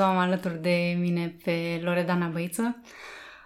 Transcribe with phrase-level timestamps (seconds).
[0.00, 2.76] astăzi o am alături de mine pe Loredana Băiță.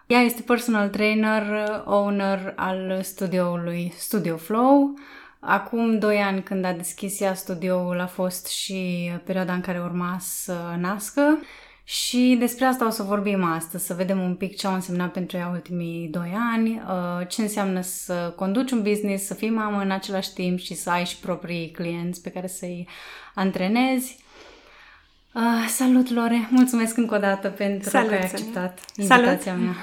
[0.06, 1.42] Ea este personal trainer,
[1.84, 4.98] owner al studioului Studio Flow.
[5.40, 10.16] Acum doi ani când a deschis ea studioul a fost și perioada în care urma
[10.20, 11.38] să nască
[11.84, 15.36] și despre asta o să vorbim astăzi, să vedem un pic ce au însemnat pentru
[15.36, 19.90] ea ultimii doi ani, uh, ce înseamnă să conduci un business, să fii mamă în
[19.90, 22.88] același timp și să ai și proprii clienți pe care să-i
[23.34, 24.23] antrenezi.
[25.34, 26.48] Uh, salut, Lore!
[26.50, 29.64] Mulțumesc încă o dată pentru salut, că ai acceptat invitația salut.
[29.64, 29.74] mea.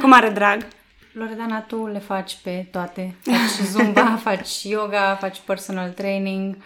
[0.00, 0.66] Cu mare drag!
[1.12, 3.14] Loredana, tu le faci pe toate.
[3.22, 6.56] Faci zumba, faci yoga, faci personal training,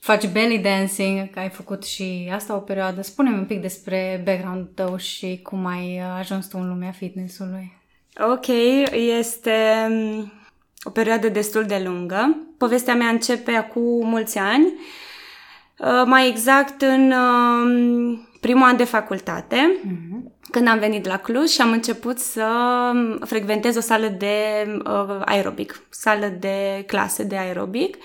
[0.00, 3.02] faci belly dancing, că ai făcut și asta o perioadă.
[3.02, 7.76] Spune-mi un pic despre background tău și cum ai ajuns tu în lumea fitnessului.
[8.32, 8.46] Ok,
[9.20, 10.32] este um,
[10.82, 12.36] o perioadă destul de lungă.
[12.58, 15.06] Povestea mea începe acum mulți ani, uh,
[16.04, 19.80] mai exact în um, primul an de facultate.
[19.80, 22.46] Mm-hmm când am venit la Cluj și am început să
[23.24, 27.96] frecventez o sală de uh, aerobic, sală de clase de aerobic.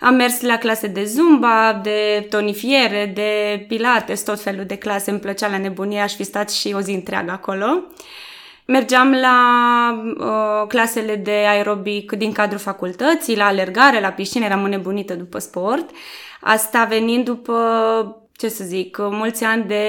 [0.00, 5.10] Am mers la clase de zumba, de tonifiere, de pilates, tot felul de clase.
[5.10, 7.82] Îmi plăcea la nebunie, aș fi stat și o zi întreagă acolo.
[8.66, 9.38] Mergeam la
[10.18, 15.90] uh, clasele de aerobic din cadrul facultății, la alergare, la piscină, eram nebunită după sport.
[16.46, 17.56] Asta venind după
[18.36, 19.86] ce să zic, mulți ani de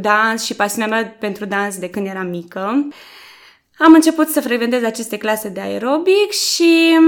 [0.00, 2.88] dans și pasiunea mea pentru dans de când eram mică.
[3.78, 6.98] Am început să frecventez aceste clase de aerobic și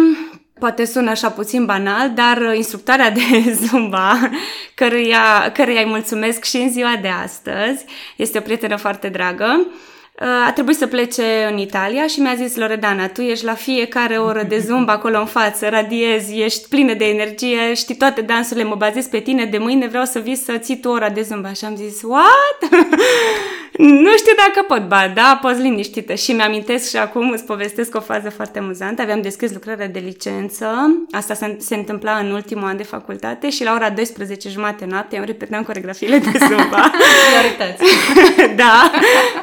[0.59, 3.21] poate sună așa puțin banal, dar instructarea de
[3.67, 4.31] Zumba,
[4.75, 7.85] căruia, căruia îi mulțumesc și în ziua de astăzi,
[8.17, 9.67] este o prietenă foarte dragă,
[10.19, 14.43] a trebuit să plece în Italia și mi-a zis Loredana, tu ești la fiecare oră
[14.43, 19.07] de zumba acolo în față, radiezi, ești plină de energie, știi toate dansurile, mă bazez
[19.07, 21.53] pe tine, de mâine vreau să vii să ții tu ora de zumba.
[21.53, 22.59] Și am zis, what?
[23.79, 26.15] nu știu dacă pot, ba da, poți liniștită.
[26.15, 29.03] Și mi-amintesc și acum îți povestesc o fază foarte amuzantă.
[29.03, 30.67] Aveam deschis lucrarea de licență,
[31.11, 35.19] asta se, se întâmpla în ultimul an de facultate și la ora 12 jumate noapte
[35.19, 36.91] am repetam coregrafiile de zumba.
[38.63, 38.91] da,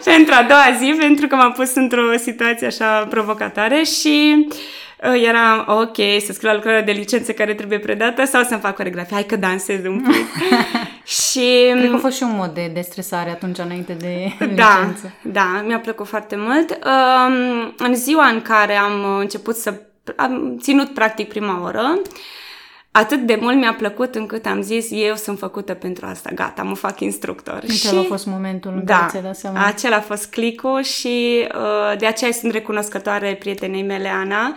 [0.03, 5.23] pentru a doua doua zi pentru că m-am pus într-o situație așa provocatoare și uh,
[5.27, 5.95] eram ok
[6.25, 9.13] să scriu la lucrarea de licență care trebuie predată sau să-mi fac coregrafie.
[9.13, 10.27] Hai că dansez un pic.
[11.03, 11.71] și...
[11.71, 15.13] Cred că a fost și un mod de destresare atunci înainte de da, licență.
[15.21, 16.79] Da, mi-a plăcut foarte mult.
[16.85, 19.81] Um, în ziua în care am început să...
[20.15, 22.01] am ținut practic prima oră,
[22.95, 26.75] atât de mult mi-a plăcut încât am zis, eu sunt făcută pentru asta, gata, mă
[26.75, 27.55] fac instructor.
[27.55, 28.05] Acela și...
[28.05, 29.65] a fost momentul în da, care ți-ai dat seama.
[29.65, 34.55] acela a fost clicul și uh, de aceea sunt recunoscătoare prietenei mele, Ana,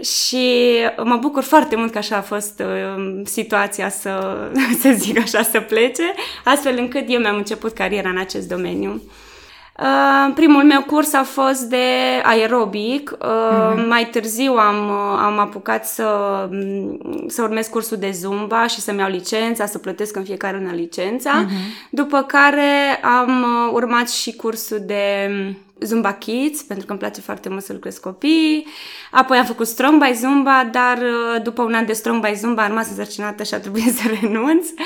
[0.00, 0.68] și
[1.04, 4.36] mă bucur foarte mult că așa a fost uh, situația să,
[4.82, 6.14] să zic așa, să plece,
[6.44, 9.02] astfel încât eu mi-am început cariera în acest domeniu.
[9.82, 11.86] Uh, primul meu curs a fost de
[12.22, 13.10] aerobic.
[13.10, 13.86] Uh, uh-huh.
[13.88, 16.08] Mai târziu am, uh, am apucat să,
[16.50, 20.72] mm, să urmez cursul de zumba și să-mi iau licența, să plătesc în fiecare lună
[20.72, 21.44] licența.
[21.44, 21.88] Uh-huh.
[21.90, 27.20] După care am uh, urmat și cursul de mm, Zumba Kids, pentru că îmi place
[27.20, 28.66] foarte mult să lucrez copii.
[29.10, 30.98] Apoi am făcut Strong by Zumba, dar
[31.42, 34.68] după un an de Strong by Zumba am rămas însărcinată și a trebuit să renunț.
[34.68, 34.76] Uh,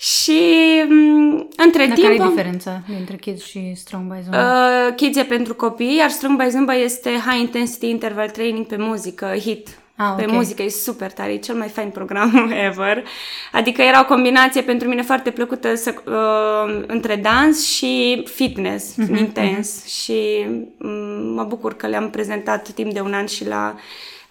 [0.00, 0.40] și
[0.88, 2.06] mm, între Dar timp...
[2.06, 4.38] care e diferența dintre Kids și Strong by Zumba?
[4.38, 8.76] Uh, kids e pentru copii, iar Strong by Zumba este High Intensity Interval Training pe
[8.76, 9.68] muzică, HIT.
[9.96, 10.36] Ah, pe okay.
[10.36, 13.04] muzică, e super tare, e cel mai fain program ever.
[13.52, 19.18] Adică era o combinație pentru mine foarte plăcută să, uh, între dans și fitness, uh-huh,
[19.18, 19.82] intens.
[19.82, 19.86] Uh-huh.
[19.86, 20.46] Și
[20.78, 23.74] um, mă bucur că le-am prezentat timp de un an și la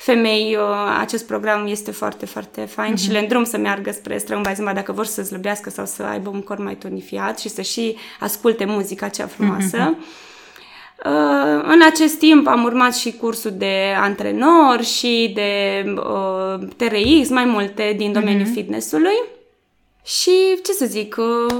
[0.01, 0.57] femei,
[0.99, 2.99] acest program este foarte, foarte fain uh-huh.
[2.99, 3.13] și mhm.
[3.13, 6.59] le îndrum să meargă spre strămbazima dacă vor să slăbească sau să aibă un corp
[6.59, 9.95] mai tonifiat și să și asculte muzica cea frumoasă.
[9.95, 10.27] Uh-huh.
[11.06, 17.45] Uh, în acest timp am urmat și cursul de antrenor și de uh, TRX, mai
[17.45, 18.53] multe din domeniul uh-huh.
[18.53, 19.15] fitnessului.
[20.06, 20.31] Și
[20.65, 21.56] ce să zic, uh,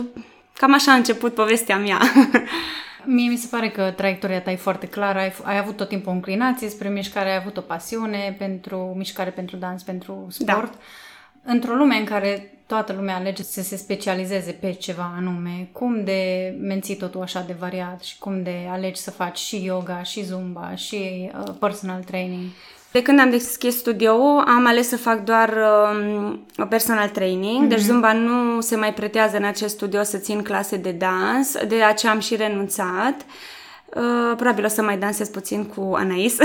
[0.54, 2.00] cam așa a început povestea mea.
[3.06, 6.12] Mie mi se pare că traiectoria ta e foarte clară, ai, ai avut tot timpul
[6.12, 10.72] o înclinație spre mișcare, ai avut o pasiune pentru mișcare, pentru dans, pentru sport.
[10.72, 11.52] Da.
[11.52, 16.54] Într-o lume în care toată lumea alege să se specializeze pe ceva anume, cum de
[16.60, 20.76] menții totul așa de variat și cum de alegi să faci și yoga, și zumba,
[20.76, 22.50] și uh, personal training?
[22.92, 25.54] De când am deschis studioul, am ales să fac doar
[26.58, 27.70] uh, personal training, mm-hmm.
[27.70, 31.84] deci Zumba nu se mai pretează în acest studio să țin clase de dans, de
[31.84, 33.26] aceea am și renunțat.
[33.96, 36.38] Uh, probabil o să mai dansez puțin cu Anais,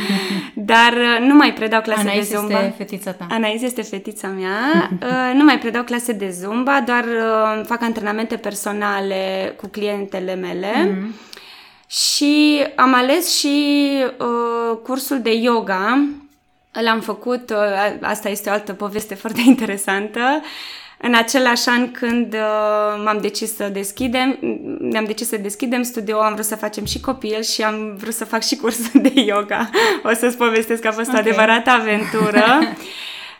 [0.54, 2.58] dar uh, nu mai predau clase Anais de zumba.
[2.58, 3.26] este fetița ta.
[3.30, 4.90] Anais este fetița mea.
[5.02, 10.72] Uh, nu mai predau clase de zumba, doar uh, fac antrenamente personale cu clientele mele.
[10.72, 11.34] Mm-hmm.
[11.86, 13.88] Și am ales și
[14.18, 16.08] uh, cursul de yoga.
[16.72, 20.42] L-am făcut, uh, asta este o altă poveste foarte interesantă.
[20.98, 24.38] În același an când uh, m-am decis să deschidem,
[24.80, 28.24] ne-am decis să deschidem studio, am vrut să facem și copil și am vrut să
[28.24, 29.70] fac și cursul de yoga.
[30.02, 31.20] O să-ți povestesc că a fost okay.
[31.20, 32.44] o adevărată aventură.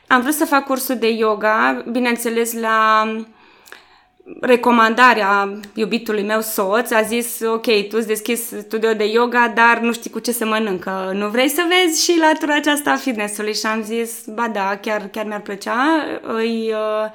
[0.06, 3.04] am vrut să fac cursul de yoga, bineînțeles la
[4.40, 9.92] recomandarea iubitului meu soț, a zis, ok, tu îți deschizi studio de yoga, dar nu
[9.92, 11.10] știi cu ce se mănâncă.
[11.14, 13.54] Nu vrei să vezi și latura aceasta a fitness-ului?
[13.54, 16.04] Și am zis, ba da, chiar, chiar mi-ar plăcea.
[16.22, 17.10] Îi, uh,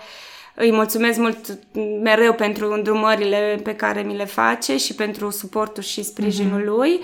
[0.56, 1.58] îi mulțumesc mult
[2.04, 6.66] mereu pentru îndrumările pe care mi le face și pentru suportul și sprijinul mm-hmm.
[6.66, 7.00] lui.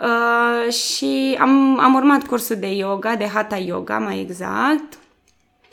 [0.00, 4.98] Uh, și am, am urmat cursul de yoga, de hatha yoga mai exact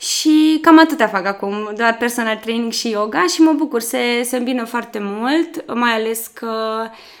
[0.02, 4.36] și cam atâta fac acum, doar personal training și yoga și mă bucur, se, se
[4.36, 6.50] îmbină foarte mult, mai ales că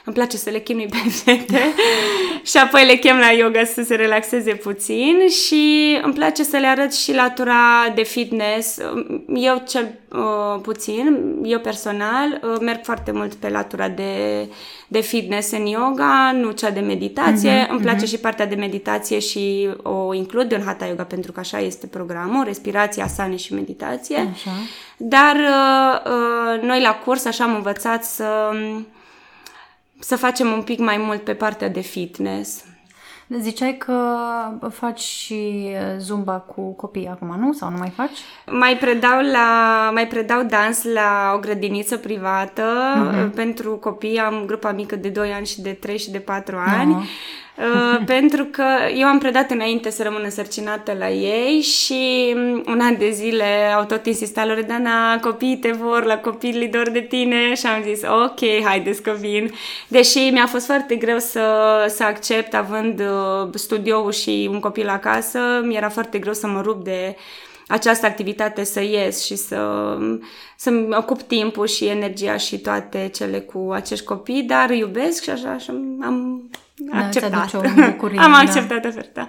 [0.04, 1.74] îmi place să le chinui pe fete
[2.50, 6.66] și apoi le chem la yoga să se relaxeze puțin și îmi place să le
[6.66, 8.78] arăt și latura de fitness.
[9.34, 14.48] Eu cel uh, puțin, eu personal, uh, merg foarte mult pe latura de,
[14.92, 17.64] de fitness în yoga, nu cea de meditație.
[17.64, 18.08] Uh-huh, îmi place uh-huh.
[18.08, 22.44] și partea de meditație și o includ în Hatha Yoga pentru că așa este programul,
[22.44, 24.16] respirație, asane și meditație.
[24.16, 24.50] Așa.
[24.96, 28.50] Dar uh, uh, noi la curs așa am învățat să
[29.98, 32.64] să facem un pic mai mult pe partea de fitness.
[33.28, 33.96] Ziceai că
[34.70, 37.52] faci și zumba cu copii acum, nu?
[37.52, 38.18] Sau nu mai faci?
[38.46, 43.34] Mai predau, la, mai predau dans la o grădiniță privată uh-huh.
[43.34, 44.18] pentru copii.
[44.18, 46.94] Am grupa mică de 2 ani și de 3 și de 4 ani.
[46.94, 47.50] Uh-huh.
[47.62, 48.64] Uh, pentru că
[48.96, 53.72] eu am predat înainte să rămân însărcinată la ei și mm, un an de zile
[53.76, 58.02] au tot insistat Loredana, copiii te vor, la copiii dor de tine și am zis
[58.02, 59.50] ok, haideți că vin.
[59.88, 61.44] Deși mi-a fost foarte greu să,
[61.88, 66.84] să accept având uh, studioul și un copil acasă, mi-era foarte greu să mă rup
[66.84, 67.16] de
[67.68, 69.58] această activitate să ies și să,
[70.56, 75.58] să-mi ocup timpul și energia și toate cele cu acești copii, dar iubesc și așa
[75.58, 77.54] și am da, acceptat.
[77.54, 78.38] O bucurie, Am da.
[78.38, 79.26] acceptat oferta.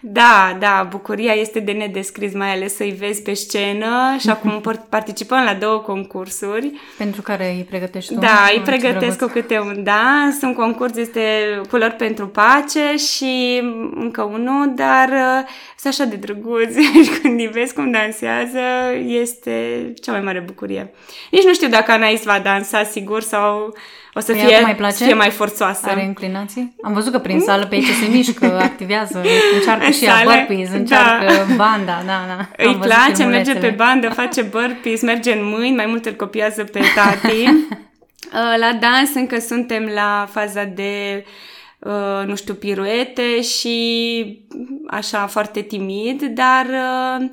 [0.00, 5.44] Da, da, bucuria este de nedescris, mai ales să-i vezi pe scenă și acum participăm
[5.44, 6.72] la două concursuri.
[6.98, 8.20] Pentru care îi pregătești tu?
[8.20, 10.42] Da, îi pregătesc cu câte un dans.
[10.42, 11.20] Un concurs este
[11.68, 13.62] Culori pentru Pace și
[13.94, 15.48] încă unul, dar uh,
[15.78, 18.58] sunt așa de drăguți și când îi vezi cum dansează,
[19.06, 20.92] este cea mai mare bucurie.
[21.30, 23.74] Nici nu știu dacă Anais va dansa, sigur, sau
[24.18, 25.04] o să fie mai, place?
[25.04, 25.88] fie mai forțoasă.
[25.88, 26.74] Are inclinații?
[26.82, 29.22] Am văzut că prin sală pe aici se mișcă, activează,
[29.54, 31.54] încearcă și ea burpees, încearcă da.
[31.56, 32.48] banda, da, da.
[32.56, 36.64] Îi Am place, merge pe bandă, face burpees, merge în mâini, mai mult îl copiază
[36.64, 37.44] pe tati.
[38.32, 41.24] Uh, la dans încă suntem la faza de
[41.78, 44.46] uh, nu știu, piruete și
[44.86, 47.26] așa foarte timid, dar uh,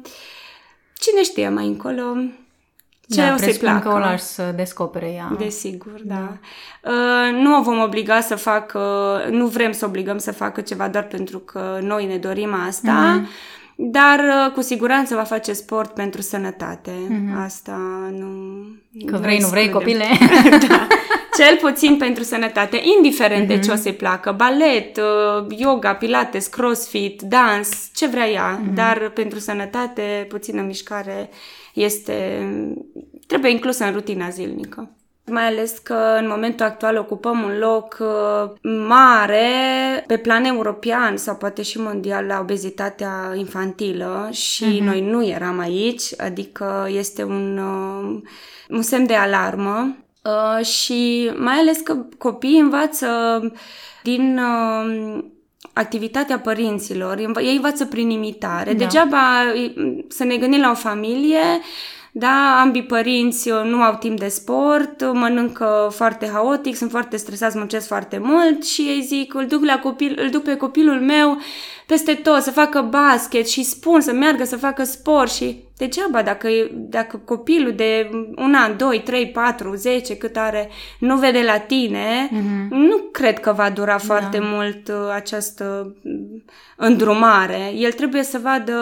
[0.99, 2.03] cine știe mai încolo
[3.09, 3.89] ce da, o să-i placă.
[3.89, 5.35] că o lași să descopere ea.
[5.37, 6.15] Desigur, da.
[6.15, 6.37] da.
[6.91, 8.79] Uh, nu o vom obliga să facă,
[9.29, 13.75] nu vrem să obligăm să facă ceva doar pentru că noi ne dorim asta, mm-hmm.
[13.75, 16.91] dar uh, cu siguranță va face sport pentru sănătate.
[16.91, 17.43] Mm-hmm.
[17.43, 17.79] Asta
[18.11, 18.27] nu...
[19.05, 20.05] Că vrei, nu vrei, copile.
[20.67, 20.87] da.
[21.37, 23.47] Cel puțin pentru sănătate, indiferent mm-hmm.
[23.47, 24.31] de ce o să-i placă.
[24.31, 28.73] Balet, uh, yoga, pilates, crossfit, dans, ce vrea ea, mm-hmm.
[28.73, 31.29] dar pentru sănătate, puțină mișcare
[31.75, 32.47] este,
[33.27, 34.89] trebuie inclusă în rutina zilnică.
[35.31, 38.51] Mai ales că în momentul actual ocupăm un loc uh,
[38.87, 39.49] mare
[40.07, 44.83] pe plan european sau poate și mondial la obezitatea infantilă și uh-huh.
[44.83, 48.21] noi nu eram aici, adică este un, uh,
[48.69, 53.07] un semn de alarmă uh, și mai ales că copiii învață
[54.03, 54.39] din
[55.73, 58.73] activitatea părinților, ei învață prin imitare.
[58.73, 58.77] Da.
[58.77, 59.43] Degeaba
[60.07, 61.61] să ne gândim la o familie,
[62.17, 67.57] da, ambii părinți uh, nu au timp de sport, mănâncă foarte haotic, sunt foarte stresați,
[67.57, 71.37] muncesc foarte mult și ei zic, îl duc, la copil, îl duc pe copilul meu
[71.85, 76.49] peste tot, să facă basket și spun să meargă să facă sport și degeaba dacă,
[76.71, 80.69] dacă copilul de un an, doi, trei, patru, zece, cât are,
[80.99, 82.67] nu vede la tine, mm-hmm.
[82.69, 84.45] nu cred că va dura foarte da.
[84.45, 85.95] mult uh, această
[86.75, 87.71] îndrumare.
[87.75, 88.73] El trebuie să vadă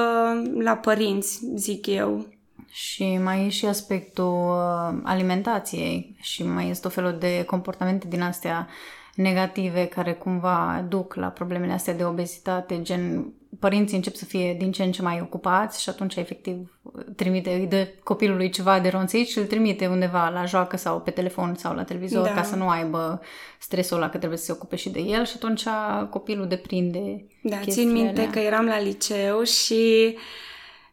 [0.59, 2.32] la părinți, zic eu.
[2.75, 8.21] Și mai e și aspectul uh, alimentației și mai este o felul de comportamente din
[8.21, 8.67] astea
[9.15, 14.71] negative care cumva duc la problemele astea de obezitate, gen părinții încep să fie din
[14.71, 16.79] ce în ce mai ocupați și atunci efectiv
[17.15, 21.11] trimite, îi dă copilului ceva de ronțit și îl trimite undeva la joacă sau pe
[21.11, 22.33] telefon sau la televizor da.
[22.33, 23.21] ca să nu aibă
[23.59, 25.63] stresul ăla că trebuie să se ocupe și de el și atunci
[26.09, 28.29] copilul deprinde Da, țin minte alea.
[28.29, 30.15] că eram la liceu și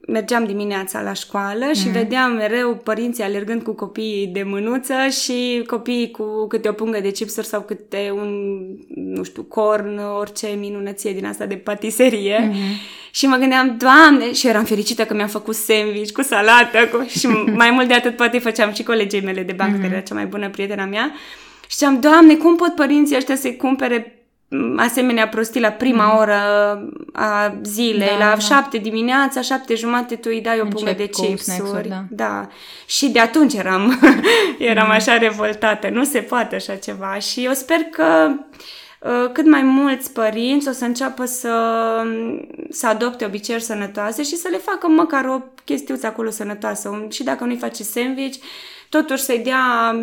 [0.07, 1.79] mergeam dimineața la școală mm-hmm.
[1.79, 1.93] și mhm.
[1.93, 7.11] vedeam mereu părinții alergând cu copiii de mânuță și copiii cu câte o pungă de
[7.11, 8.61] chipsuri sau câte un,
[8.95, 12.51] nu știu, corn, orice minunăție din asta de patiserie.
[12.51, 12.99] Mm-hmm.
[13.11, 17.07] Și mă gândeam, Doamne, și eram fericită că mi-am făcut sandwich cu salată cu...
[17.19, 17.27] și
[17.63, 19.81] mai mult de atât poate făceam și colegii mele de bancă, mm-hmm.
[19.81, 21.13] care era cea mai bună prietena mea.
[21.61, 24.20] Și ziceam, Doamne, cum pot părinții ăștia să-i cumpere
[24.77, 26.19] asemenea prostii la prima mm.
[26.19, 26.39] oră
[27.13, 28.39] a zilei, da, la da.
[28.39, 31.89] șapte dimineața, șapte jumate tu îi dai o pungă de chipsuri.
[31.89, 32.05] Da.
[32.11, 32.49] da.
[32.87, 34.01] Și de atunci eram,
[34.59, 34.93] eram mm.
[34.93, 35.89] așa revoltată.
[35.89, 37.19] Nu se poate așa ceva.
[37.19, 38.31] Și eu sper că
[39.01, 41.55] uh, cât mai mulți părinți o să înceapă să,
[42.71, 47.07] să adopte obiceiuri sănătoase și să le facă măcar o chestiuță acolo sănătoasă.
[47.11, 48.39] Și dacă nu-i face sandwich,
[48.89, 49.95] totuși să-i dea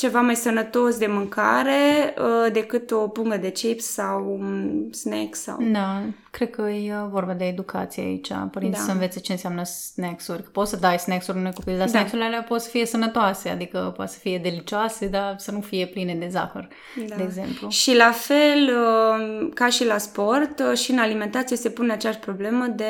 [0.00, 5.56] ceva mai sănătos de mâncare uh, decât o pungă de chips sau un snack sau...
[5.72, 8.30] Da, cred că e vorba de educație aici.
[8.50, 8.84] Părinții da.
[8.84, 10.42] să învețe ce înseamnă snacks-uri.
[10.42, 11.90] Că poți să dai snacks-uri unui copil, dar da.
[11.90, 15.86] snacks-urile alea pot să fie sănătoase, adică pot să fie delicioase, dar să nu fie
[15.86, 16.68] pline de zahăr,
[17.08, 17.14] da.
[17.16, 17.68] de exemplu.
[17.68, 22.18] Și la fel, uh, ca și la sport, uh, și în alimentație se pune aceeași
[22.18, 22.84] problemă de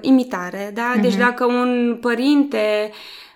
[0.00, 0.94] imitare, da?
[1.00, 1.18] Deci mm-hmm.
[1.18, 2.90] dacă un părinte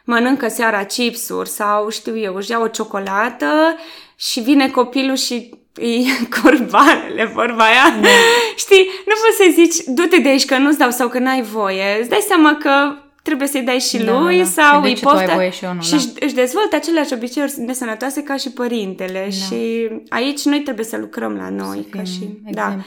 [0.05, 3.77] mănâncă seara chipsuri sau, știu eu, își ia o ciocolată
[4.17, 6.07] și vine copilul și îi
[6.43, 7.99] curbanele, vorba aia.
[8.01, 8.09] Da.
[8.57, 11.99] Știi, nu poți să zici, du-te de aici că nu-ți dau sau că n-ai voie.
[12.01, 15.65] Îți dai seama că trebuie să-i dai și da, lui da, sau îi poftă și,
[15.65, 16.27] eu nu, și da.
[16.27, 19.31] își dezvoltă aceleași obiceiuri nesănătoase ca și părintele da.
[19.31, 21.87] și aici noi trebuie să lucrăm la noi.
[21.91, 22.85] Să ca și, exemple.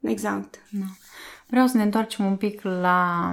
[0.00, 0.54] Da, exact.
[0.70, 0.84] Da.
[1.46, 3.32] Vreau să ne întoarcem un pic la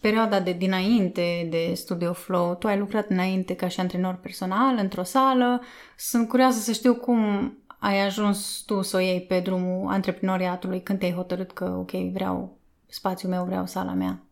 [0.00, 5.02] perioada de dinainte de Studio Flow, tu ai lucrat înainte ca și antrenor personal într-o
[5.02, 5.62] sală.
[5.96, 10.98] Sunt curioasă să știu cum ai ajuns tu să o iei pe drumul antreprenoriatului când
[10.98, 14.22] te-ai hotărât că, ok, vreau spațiul meu, vreau sala mea.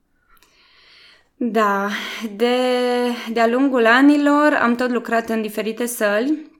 [1.37, 1.89] Da,
[2.37, 2.57] de,
[3.33, 6.51] de-a lungul anilor am tot lucrat în diferite săli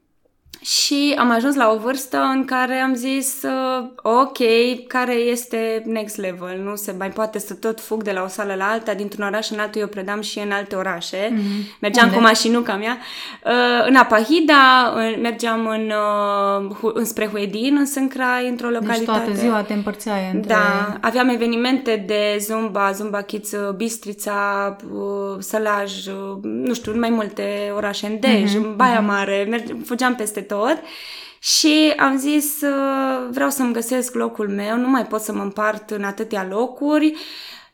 [0.67, 4.39] și am ajuns la o vârstă în care am zis, uh, ok,
[4.87, 6.61] care este next level?
[6.65, 9.51] Nu se mai poate să tot fug de la o sală la alta, dintr-un oraș
[9.51, 11.17] în altul, eu predam și în alte orașe.
[11.17, 11.79] Mm-hmm.
[11.81, 12.17] Mergeam Unde?
[12.17, 12.99] cu mașinuca mea.
[13.45, 15.93] Uh, în Apahida, în, mergeam în,
[16.81, 18.99] uh, înspre Huedin, în Sâncrai, într-o localitate.
[18.99, 20.55] Deci toată ziua te împărțeai între...
[20.55, 27.11] Da, aveam evenimente de Zumba, Zumba Kids, uh, Bistrița, uh, Sălaj, uh, nu știu, mai
[27.11, 28.57] multe orașe, în Dej, mm-hmm.
[28.57, 29.11] în Baia mhm.
[29.11, 30.79] Mare, merge, fugeam peste tot tot.
[31.39, 32.55] Și am zis,
[33.31, 37.15] vreau să-mi găsesc locul meu, nu mai pot să mă împart în atâtea locuri,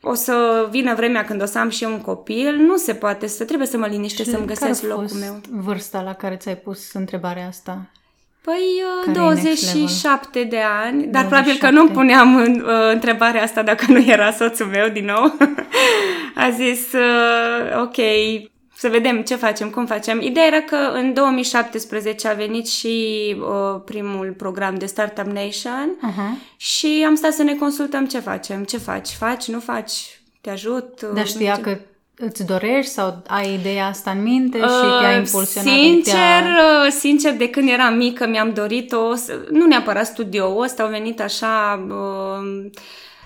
[0.01, 3.27] o să vină vremea când o să am și eu un copil, nu se poate,
[3.27, 5.41] să trebuie să mă liniște, să-mi găsesc locul meu.
[5.49, 7.85] vârsta la care ți-ai pus întrebarea asta?
[8.41, 11.27] Păi care 27 de ani, dar 27.
[11.27, 15.37] probabil că nu puneam în, uh, întrebarea asta dacă nu era soțul meu din nou.
[16.45, 17.97] a zis, uh, ok,
[18.83, 20.21] să vedem ce facem, cum facem.
[20.21, 22.95] Ideea era că în 2017 a venit și
[23.39, 26.55] uh, primul program de Startup Nation uh-huh.
[26.57, 31.01] și am stat să ne consultăm ce facem, ce faci, faci, nu faci, te ajut.
[31.13, 31.61] Dar știa ce...
[31.61, 31.77] că
[32.17, 35.73] îți dorești sau ai ideea asta în minte și uh, te-a impulsionat?
[35.73, 36.85] Sincer, te-a...
[36.85, 39.13] Uh, sincer, de când eram mică mi-am dorit-o,
[39.49, 41.85] nu neapărat studio ăsta, au venit așa...
[41.89, 42.71] Uh,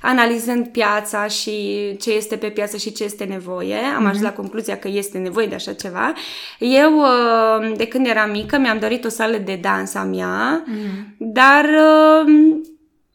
[0.01, 3.75] analizând piața și ce este pe piață și ce este nevoie.
[3.75, 4.07] Am mm-hmm.
[4.07, 6.13] ajuns la concluzia că este nevoie de așa ceva.
[6.59, 11.17] Eu, uh, de când eram mică, mi-am dorit o sală de dans a mea, mm-hmm.
[11.17, 12.33] dar uh,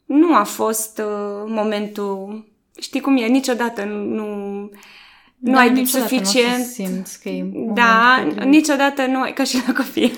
[0.05, 2.45] nu a fost uh, momentul...
[2.79, 3.25] Știi cum e?
[3.25, 4.25] Niciodată nu
[5.43, 6.57] nu da, ai suficient.
[6.57, 10.15] Nu simți că e da, niciodată nu ai, ca și la copii,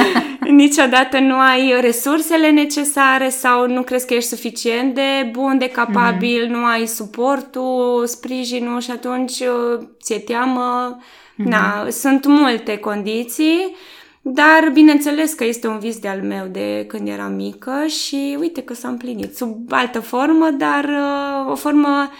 [0.62, 6.46] niciodată nu ai resursele necesare sau nu crezi că ești suficient de bun, de capabil,
[6.46, 6.50] mm-hmm.
[6.50, 10.98] nu ai suportul, sprijinul și atunci uh, ți-e teamă.
[10.98, 11.48] Mm-hmm.
[11.48, 13.76] Na, sunt multe condiții,
[14.20, 18.74] dar bineînțeles că este un vis de-al meu de când eram mică și uite că
[18.74, 22.10] s-a împlinit sub altă formă, dar uh, o formă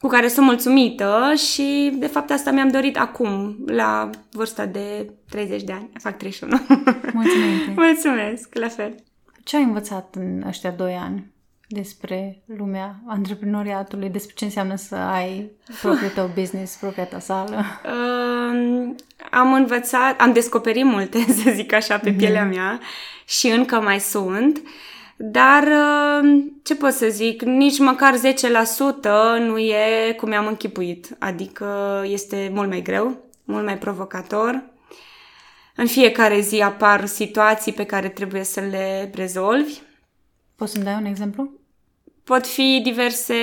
[0.00, 5.62] cu care sunt mulțumită și de fapt asta mi-am dorit acum, la vârsta de 30
[5.62, 5.90] de ani.
[5.98, 6.60] Fac 31.
[7.12, 7.66] Mulțumesc!
[7.86, 8.94] Mulțumesc, la fel!
[9.44, 11.30] Ce ai învățat în ăștia doi ani?
[11.72, 17.64] despre lumea antreprenoriatului, despre ce înseamnă să ai propriul tău business, propria ta sală?
[17.84, 18.94] Uh,
[19.30, 22.80] am învățat, am descoperit multe, să zic așa, pe pielea mea
[23.24, 24.62] și încă mai sunt.
[25.22, 31.16] Dar, uh, ce pot să zic, nici măcar 10% nu e cum mi-am închipuit.
[31.18, 34.64] Adică este mult mai greu, mult mai provocator.
[35.76, 39.80] În fiecare zi apar situații pe care trebuie să le rezolvi.
[40.56, 41.59] Poți să-mi dai un exemplu?
[42.24, 43.34] Pot fi diverse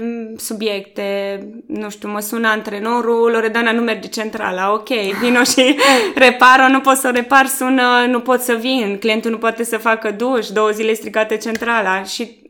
[0.00, 4.88] mm, subiecte, nu știu, mă sună antrenorul, Loredana nu merge centrala, ok,
[5.20, 5.76] vino și
[6.14, 10.10] repar nu pot să repar, sună, nu pot să vin, clientul nu poate să facă
[10.10, 12.41] duș, două zile stricate centrala și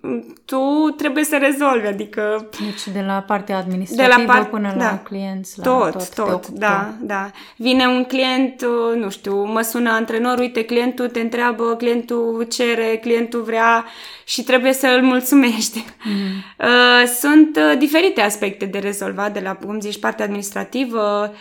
[0.45, 2.49] tu trebuie să rezolvi, adică...
[2.65, 4.51] Deci de la partea administrativă de la part...
[4.51, 4.85] până da.
[4.85, 7.31] la clienți, la tot, tot, tot, da, da.
[7.57, 12.99] Vine un client, uh, nu știu, mă sună antrenor, uite, clientul te întreabă, clientul cere,
[13.01, 13.85] clientul vrea
[14.25, 15.85] și trebuie să îl mulțumești.
[16.05, 17.07] Mm.
[17.21, 21.33] Sunt uh, diferite aspecte de rezolvat de la, cum zici, partea administrativă,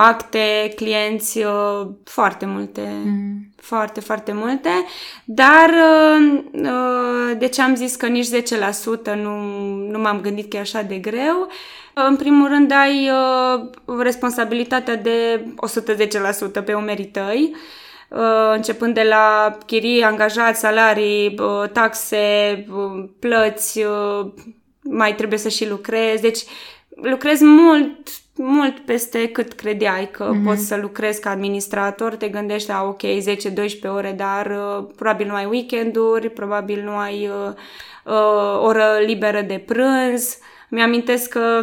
[0.00, 1.40] acte, clienți,
[2.04, 3.02] foarte multe.
[3.04, 4.68] Mm foarte, foarte multe,
[5.24, 9.40] dar uh, uh, de ce am zis că nici 10% nu,
[9.90, 11.48] nu m-am gândit că e așa de greu?
[11.94, 15.44] În primul rând ai uh, responsabilitatea de
[16.60, 17.54] 110% pe umerii tăi,
[18.54, 21.34] începând de la chirii, angajați, salarii,
[21.72, 22.16] taxe,
[23.18, 23.84] plăți,
[24.82, 26.44] mai trebuie să și lucrezi, deci
[27.02, 30.44] lucrezi mult mult peste cât credeai că mm-hmm.
[30.44, 33.06] poți să lucrezi ca administrator, te gândești, a, ok, 10-12
[33.94, 37.52] ore, dar uh, probabil nu ai weekenduri, probabil nu ai uh,
[38.04, 40.38] uh, oră liberă de prânz.
[40.68, 41.60] Mi-amintesc că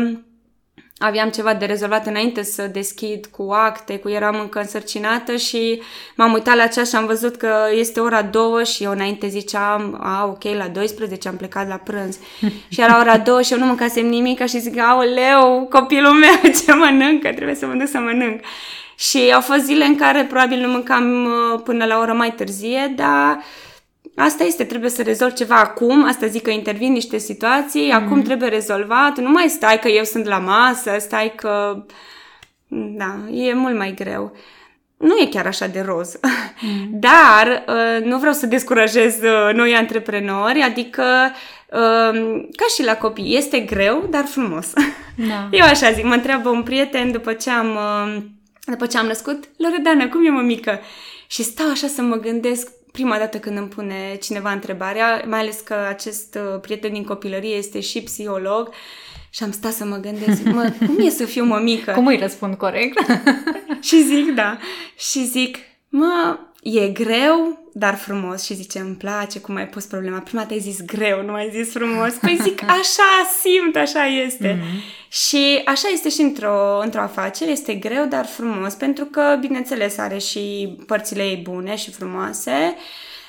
[0.97, 5.81] aveam ceva de rezolvat înainte să deschid cu acte, cu eram încă însărcinată și
[6.15, 9.99] m-am uitat la ceas și am văzut că este ora 2 și eu înainte ziceam,
[10.01, 12.19] a, ok, la 12 am plecat la prânz.
[12.73, 16.73] și era ora 2 și eu nu mâncasem nimic și zic, aoleu, copilul meu ce
[16.73, 18.39] mănâncă, trebuie să mă duc să mănânc.
[18.97, 22.93] Și au fost zile în care probabil nu mâncam uh, până la ora mai târzie,
[22.95, 23.43] dar
[24.15, 28.03] Asta este, trebuie să rezolv ceva acum, asta zic că intervin niște situații, mm-hmm.
[28.03, 31.85] acum trebuie rezolvat, nu mai stai că eu sunt la masă, stai că...
[32.67, 34.35] Da, e mult mai greu.
[34.97, 36.19] Nu e chiar așa de roz.
[36.61, 36.89] Mm.
[37.07, 41.03] Dar uh, nu vreau să descurajez uh, noi antreprenori, adică
[41.69, 44.73] uh, ca și la copii, este greu, dar frumos.
[45.15, 45.49] Da.
[45.57, 47.77] Eu așa zic, mă întreabă un prieten după ce am,
[48.65, 50.79] după ce am născut, Loredana, cum e mămică?
[51.27, 55.59] Și stau așa să mă gândesc, prima dată când îmi pune cineva întrebarea, mai ales
[55.59, 58.69] că acest uh, prieten din copilărie este și psiholog
[59.29, 61.91] și am stat să mă gândesc, mă, cum e să fiu mămică?
[61.91, 63.05] Cum îi răspund corect?
[63.87, 64.57] și zic, da,
[64.97, 65.57] și zic,
[65.89, 66.39] mă,
[66.73, 68.43] e greu, dar frumos.
[68.43, 70.19] Și zice, îmi place cum ai pus problema.
[70.19, 72.13] Prima dată ai zis greu, nu ai zis frumos.
[72.13, 74.57] Păi zic, așa simt, așa este.
[74.57, 75.07] Mm-hmm.
[75.09, 80.17] Și așa este și într-o, într-o afacere, este greu, dar frumos, pentru că, bineînțeles, are
[80.17, 82.75] și părțile ei bune și frumoase,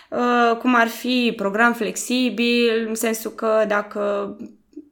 [0.08, 4.36] uh, cum ar fi program flexibil, în sensul că dacă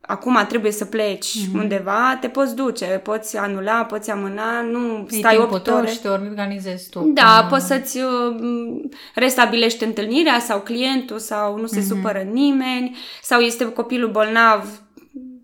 [0.07, 1.55] acum trebuie să pleci mm-hmm.
[1.55, 5.91] undeva, te poți duce, poți anula, poți amâna, nu Ei stai 8 ore.
[5.91, 7.11] și te organizezi tu.
[7.15, 7.49] Da, cum...
[7.49, 8.83] poți să-ți uh,
[9.15, 11.87] restabilești întâlnirea sau clientul sau nu se mm-hmm.
[11.87, 14.83] supără nimeni sau este copilul bolnav,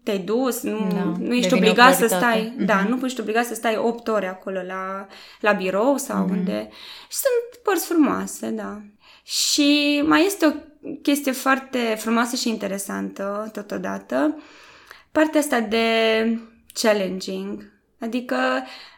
[0.03, 2.65] te-ai dus, nu, da, nu ești obligat să stai, mm-hmm.
[2.65, 5.07] da, nu ești obligat să stai 8 ore acolo la,
[5.41, 6.31] la birou sau mm-hmm.
[6.31, 6.69] unde.
[7.09, 8.81] Și sunt părți frumoase, da.
[9.23, 10.51] Și mai este o
[11.03, 14.43] chestie foarte frumoasă și interesantă totodată,
[15.13, 15.85] partea asta de
[16.73, 17.73] challenging.
[18.01, 18.37] Adică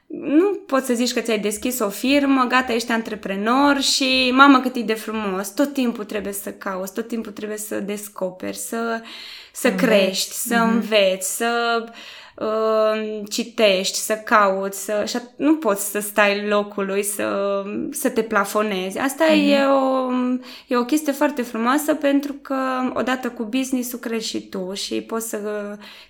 [0.06, 4.76] nu poți să zici că ți-ai deschis o firmă, gata, ești antreprenor și mamă cât
[4.76, 5.48] e de frumos.
[5.48, 9.02] Tot timpul trebuie să cauți, tot timpul trebuie să descoperi, să,
[9.52, 10.72] să crești, să mm-hmm.
[10.72, 11.92] înveți, să uh,
[13.28, 18.98] citești, să cauți, să, și nu poți să stai locului, să, să te plafonezi.
[18.98, 19.58] Asta mm-hmm.
[19.58, 20.10] e, o,
[20.66, 22.56] e o chestie foarte frumoasă pentru că
[22.94, 25.38] odată cu business-ul crești și tu și poți să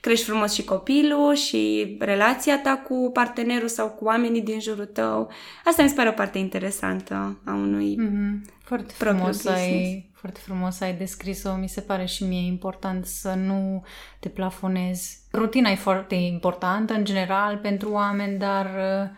[0.01, 5.31] crești frumos și copilul și relația ta cu partenerul sau cu oamenii din jurul tău.
[5.65, 8.61] Asta mi se pare o parte interesantă a unui mm-hmm.
[8.65, 11.55] Foarte frumos ai, foarte frumos ai descris-o.
[11.55, 13.85] Mi se pare și mie important să nu
[14.21, 15.22] te plafonezi.
[15.33, 19.11] Rutina e foarte importantă în general pentru oameni, dar uh,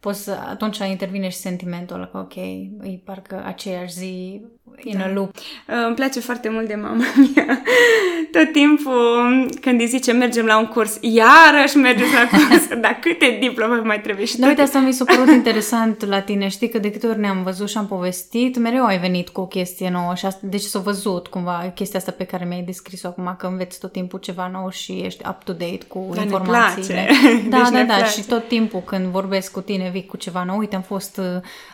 [0.00, 4.42] poți să, atunci intervine și sentimentul ăla că ok, e parcă aceeași zi,
[4.82, 5.04] in da.
[5.04, 5.36] a loop.
[5.36, 7.04] Uh, îmi place foarte mult de mama
[7.34, 7.62] mea.
[8.32, 13.36] Tot timpul când îi zice mergem la un curs, iarăși mergeți la curs, dar câte
[13.40, 14.26] diplome mai trebuie?
[14.26, 16.48] Și da, uite, asta mi s-a părut interesant la tine.
[16.48, 19.46] Știi că de câte ori ne-am văzut și am povestit, mereu ai venit cu o
[19.46, 23.34] chestie nouă și asta, deci s-a văzut cumva chestia asta pe care mi-ai descris-o acum,
[23.38, 27.08] că înveți tot timpul ceva nou și ești up-to-date cu da, informațiile.
[27.48, 28.10] Da, deci da, da, place.
[28.10, 30.58] și tot timpul când vorbesc cu tine, vii cu ceva nou.
[30.58, 31.24] Uite, am fost uh,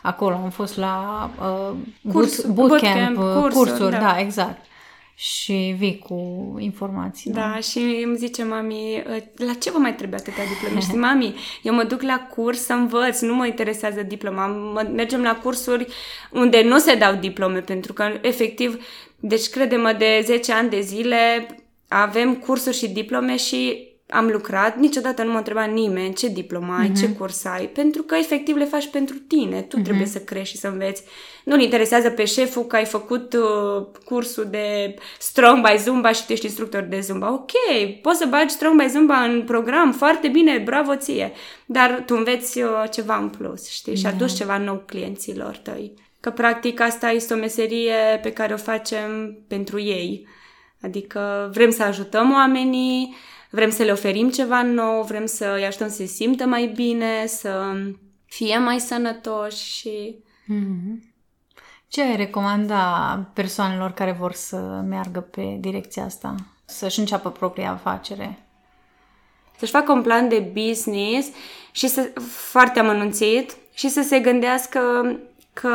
[0.02, 3.98] acolo, am fost la uh, Curs, boot, bootcamp, bootcamp uh, cursuri, cursuri da.
[3.98, 4.66] da, exact.
[5.14, 7.30] Și vii cu informații.
[7.30, 10.80] Da, da și îmi zice mami, uh, la ce vă mai trebuie atâtea diplome?
[10.80, 14.46] și mami, eu mă duc la curs să învăț, nu mă interesează diploma.
[14.46, 15.86] Mă, mergem la cursuri
[16.30, 18.84] unde nu se dau diplome, pentru că, efectiv,
[19.20, 21.46] deci crede-mă, de 10 ani de zile
[21.88, 26.90] avem cursuri și diplome și am lucrat, niciodată nu m-a întrebat nimeni ce diplomă ai,
[26.90, 27.00] uh-huh.
[27.00, 27.16] ce mhm.
[27.16, 29.62] curs ai, pentru că efectiv le faci pentru tine.
[29.62, 29.82] Tu uh-huh.
[29.82, 31.02] trebuie să crești și să înveți.
[31.44, 36.32] Nu-l interesează pe șeful că ai făcut uh, cursul de Strong by Zumba și tu
[36.32, 37.32] ești instructor de Zumba.
[37.32, 37.50] Ok,
[38.02, 41.32] poți să bagi Strong by Zumba în program, foarte bine, bravo ție.
[41.66, 43.96] Dar tu înveți uh, ceva în plus, știi?
[43.96, 45.92] Și aduci ceva nou clienților tăi.
[46.20, 50.26] Că practic asta este o meserie pe care o facem pentru ei.
[50.82, 53.16] Adică vrem să ajutăm oamenii,
[53.50, 57.26] vrem să le oferim ceva nou, vrem să îi ajutăm să se simtă mai bine,
[57.26, 57.74] să
[58.26, 60.24] fie mai sănătoși și...
[60.44, 61.16] Mm-hmm.
[61.88, 64.56] Ce ai recomanda persoanelor care vor să
[64.88, 66.34] meargă pe direcția asta?
[66.64, 68.46] Să-și înceapă propria afacere?
[69.58, 71.28] Să-și facă un plan de business
[71.72, 74.80] și să, foarte amănunțit și să se gândească
[75.52, 75.70] că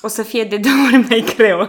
[0.00, 1.68] o să fie de două ori mai greu.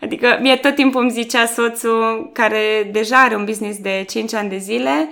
[0.00, 4.48] Adică mie tot timpul îmi zicea soțul, care deja are un business de 5 ani
[4.48, 5.08] de zile,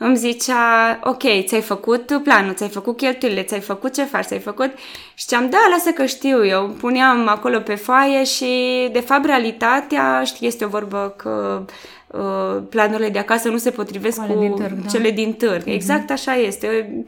[0.00, 4.70] îmi zicea, ok, ți-ai făcut planul, ți-ai făcut cheltuielile, ți-ai făcut ce faci, ți-ai făcut...
[5.14, 6.68] Și ziceam, da, lasă că știu eu.
[6.68, 11.64] Puneam acolo pe foaie și, de fapt, realitatea, știi, este o vorbă că
[12.06, 14.88] uh, planurile de acasă nu se potrivesc cu din târg, da.
[14.88, 15.62] cele din târg.
[15.62, 15.74] Mm-hmm.
[15.74, 17.02] Exact așa este.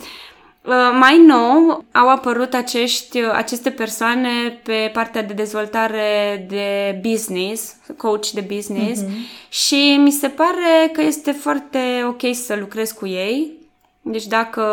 [0.62, 7.76] Uh, mai nou au apărut acești, uh, aceste persoane pe partea de dezvoltare de business,
[7.96, 9.48] coach de business uh-huh.
[9.48, 13.60] și mi se pare că este foarte ok să lucrezi cu ei
[14.02, 14.64] deci dacă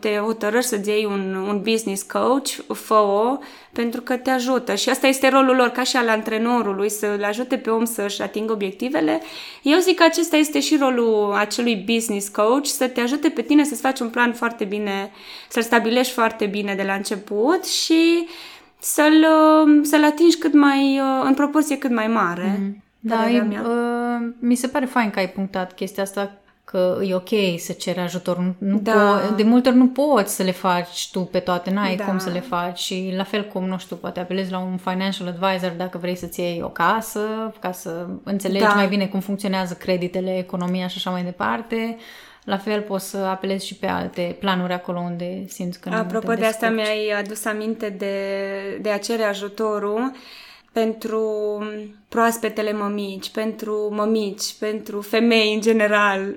[0.00, 3.38] te hotărăști să-ți iei un, un business coach, fă-o
[3.74, 4.74] pentru că te ajută.
[4.74, 8.52] Și asta este rolul lor, ca și al antrenorului, să-l ajute pe om să-și atingă
[8.52, 9.20] obiectivele.
[9.62, 13.64] Eu zic că acesta este și rolul acelui business coach, să te ajute pe tine
[13.64, 15.10] să-ți faci un plan foarte bine,
[15.48, 18.26] să-l stabilești foarte bine de la început și
[18.78, 19.26] să-l,
[19.82, 22.58] să-l atingi cât mai, în proporție cât mai mare.
[22.58, 22.82] Mm-hmm.
[23.06, 27.28] Da, e, uh, mi se pare fain că ai punctat chestia asta că e ok
[27.58, 28.54] să ceri ajutor.
[28.58, 28.92] Nu da.
[28.92, 32.04] po- de multe ori nu poți să le faci tu pe toate, n-ai da.
[32.04, 35.28] cum să le faci și la fel cum, nu știu, poate apelezi la un financial
[35.28, 38.74] advisor dacă vrei să-ți iei o casă, ca să înțelegi da.
[38.74, 41.96] mai bine cum funcționează creditele, economia și așa mai departe.
[42.44, 46.32] La fel poți să apelezi și pe alte planuri acolo unde simți că nu Apropo
[46.32, 48.16] te de asta mi-ai adus aminte de,
[48.80, 50.12] de a cere ajutorul
[50.74, 51.22] pentru
[52.08, 56.34] proaspetele mămici, pentru mămici, pentru femei în general.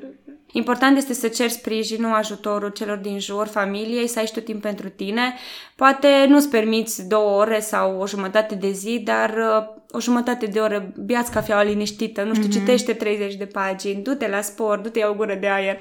[0.51, 4.61] Important este să ceri sprijinul, ajutorul celor din jur, familiei, să ai și tu timp
[4.61, 5.33] pentru tine.
[5.75, 10.59] Poate nu-ți permiți două ore sau o jumătate de zi, dar uh, o jumătate de
[10.59, 12.51] oră biați cafeaua liniștită, nu știu, mm-hmm.
[12.51, 15.77] citește 30 de pagini, du-te la sport, du-te ia o gură de aer,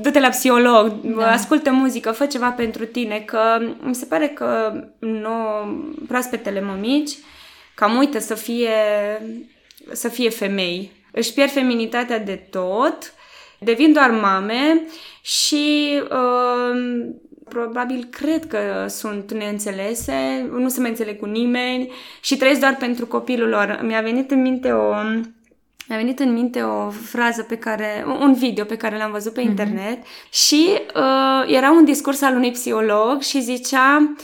[0.00, 1.30] du-te la psiholog, da.
[1.30, 3.40] ascultă muzică, fă ceva pentru tine, că
[3.80, 5.30] mi se pare că nu,
[6.08, 7.18] proaspetele mămici
[7.76, 8.70] cam uită să fie,
[9.92, 10.92] să fie femei.
[11.12, 13.14] Își pierd feminitatea de tot
[13.58, 14.82] devin doar mame
[15.22, 17.06] și uh,
[17.48, 23.06] probabil cred că sunt neînțelese, nu se mai înțeleg cu nimeni și trăiesc doar pentru
[23.06, 23.80] copilul lor.
[23.82, 24.94] Mi-a venit în minte o
[25.88, 29.40] mi-a venit în minte o frază pe care, un video pe care l-am văzut pe
[29.40, 29.44] mm-hmm.
[29.44, 29.98] internet
[30.32, 34.14] și uh, era un discurs al unui psiholog și zicea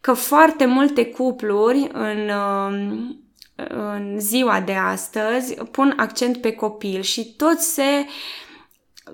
[0.00, 2.78] că foarte multe cupluri în, uh,
[3.68, 8.06] în ziua de astăzi pun accent pe copil și toți se uh,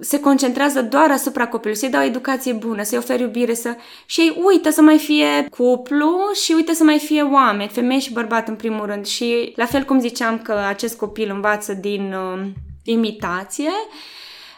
[0.01, 3.77] se concentrează doar asupra copilului, să-i dau educație bună, să-i ofer iubire, să...
[4.07, 8.12] și ei uită să mai fie cuplu și uită să mai fie oameni, femei și
[8.12, 9.07] bărbat în primul rând.
[9.07, 12.47] Și la fel cum ziceam că acest copil învață din uh,
[12.85, 13.70] imitație,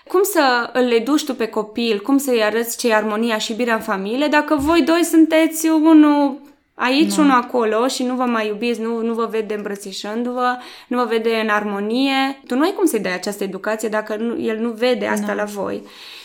[0.08, 3.74] cum să îl educi tu pe copil, cum să-i arăți ce e armonia și iubirea
[3.74, 6.40] în familie, dacă voi doi sunteți unul
[6.74, 7.22] aici, nu.
[7.22, 11.40] unul acolo și nu vă mai iubiți, nu, nu vă vede îmbrățișându-vă, nu vă vede
[11.42, 12.40] în armonie.
[12.46, 15.38] Tu nu ai cum să-i dai această educație dacă nu, el nu vede asta nu.
[15.38, 15.82] la voi.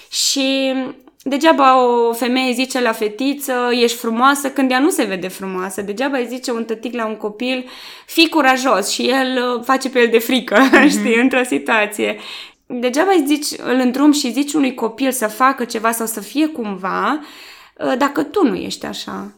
[0.10, 0.74] Și
[1.24, 5.82] Degeaba o femeie zice la fetiță, ești frumoasă, când ea nu se vede frumoasă.
[5.82, 7.70] Degeaba îi zice un tătic la un copil,
[8.06, 10.90] fii curajos și el uh, face pe el de frică, mm-hmm.
[10.98, 12.18] știi, într-o situație.
[12.80, 16.48] Degeaba îi zici, îl îndrum și zici unui copil să facă ceva sau să fie
[16.48, 17.20] cumva,
[17.78, 19.36] uh, dacă tu nu ești așa.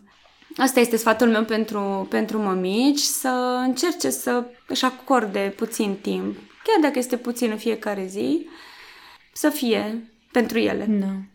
[0.58, 6.82] Asta este sfatul meu pentru, pentru mămici, să încerce să își acorde puțin timp, chiar
[6.82, 8.48] dacă este puțin în fiecare zi,
[9.34, 10.86] să fie pentru ele.
[10.90, 11.33] Da.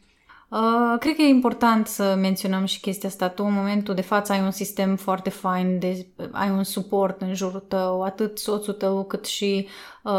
[0.48, 3.28] Uh, cred că e important să menționăm și chestia asta.
[3.28, 7.34] Tu, în momentul de față, ai un sistem foarte fain, de, ai un suport în
[7.34, 9.68] jurul tău, atât soțul tău, cât și
[10.02, 10.12] uh,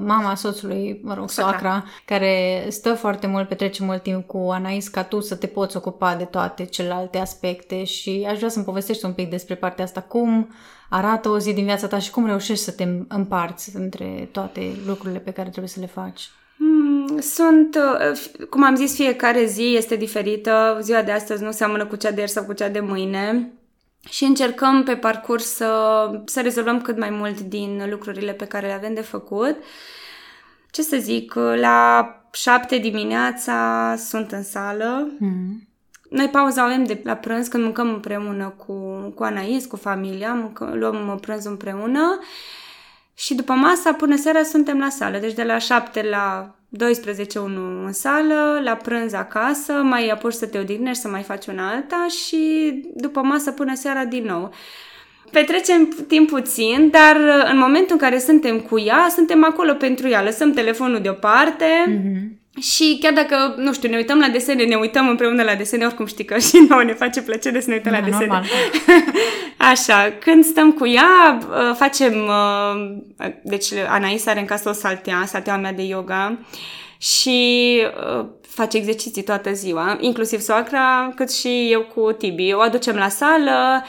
[0.00, 4.88] mama soțului, mă rog, soacra, soacra, care stă foarte mult, petrece mult timp cu Anais,
[4.88, 9.04] ca tu să te poți ocupa de toate celelalte aspecte și aș vrea să-mi povestești
[9.04, 10.00] un pic despre partea asta.
[10.00, 10.48] Cum
[10.90, 15.18] arată o zi din viața ta și cum reușești să te împarți între toate lucrurile
[15.18, 16.30] pe care trebuie să le faci?
[17.20, 20.78] Sunt, uh, cum am zis, fiecare zi este diferită.
[20.82, 23.52] Ziua de astăzi nu seamănă cu cea de ieri sau cu cea de mâine.
[24.08, 28.72] Și încercăm pe parcurs să, să rezolvăm cât mai mult din lucrurile pe care le
[28.72, 29.56] avem de făcut.
[30.70, 35.10] Ce să zic, la șapte dimineața sunt în sală.
[35.18, 35.68] Mm.
[36.10, 38.72] Noi pauza avem de la prânz când mâncăm împreună cu,
[39.14, 42.18] cu Anais, cu familia, mâncăm, luăm prânz împreună.
[43.14, 45.18] Și după masa, până seara, suntem la sală.
[45.18, 50.46] Deci de la 7 la 12 unul în sală, la prânz acasă, mai apuci să
[50.46, 54.52] te odihnești, să mai faci una alta și după masă până seara din nou.
[55.30, 57.16] Petrecem timp puțin, dar
[57.52, 60.22] în momentul în care suntem cu ea, suntem acolo pentru ea.
[60.22, 62.41] Lăsăm telefonul deoparte mm-hmm.
[62.60, 66.06] Și chiar dacă, nu știu, ne uităm la desene, ne uităm împreună la desene, oricum
[66.06, 68.42] știi că și nouă ne face plăcere să ne uităm da, la desene.
[69.72, 75.24] Așa, când stăm cu ea, uh, facem, uh, deci Anaisa are în casă o saltea,
[75.26, 76.38] salteaua mea de yoga
[76.98, 77.80] și
[78.18, 82.52] uh, face exerciții toată ziua, inclusiv soacra, cât și eu cu Tibi.
[82.52, 83.84] O aducem la sală,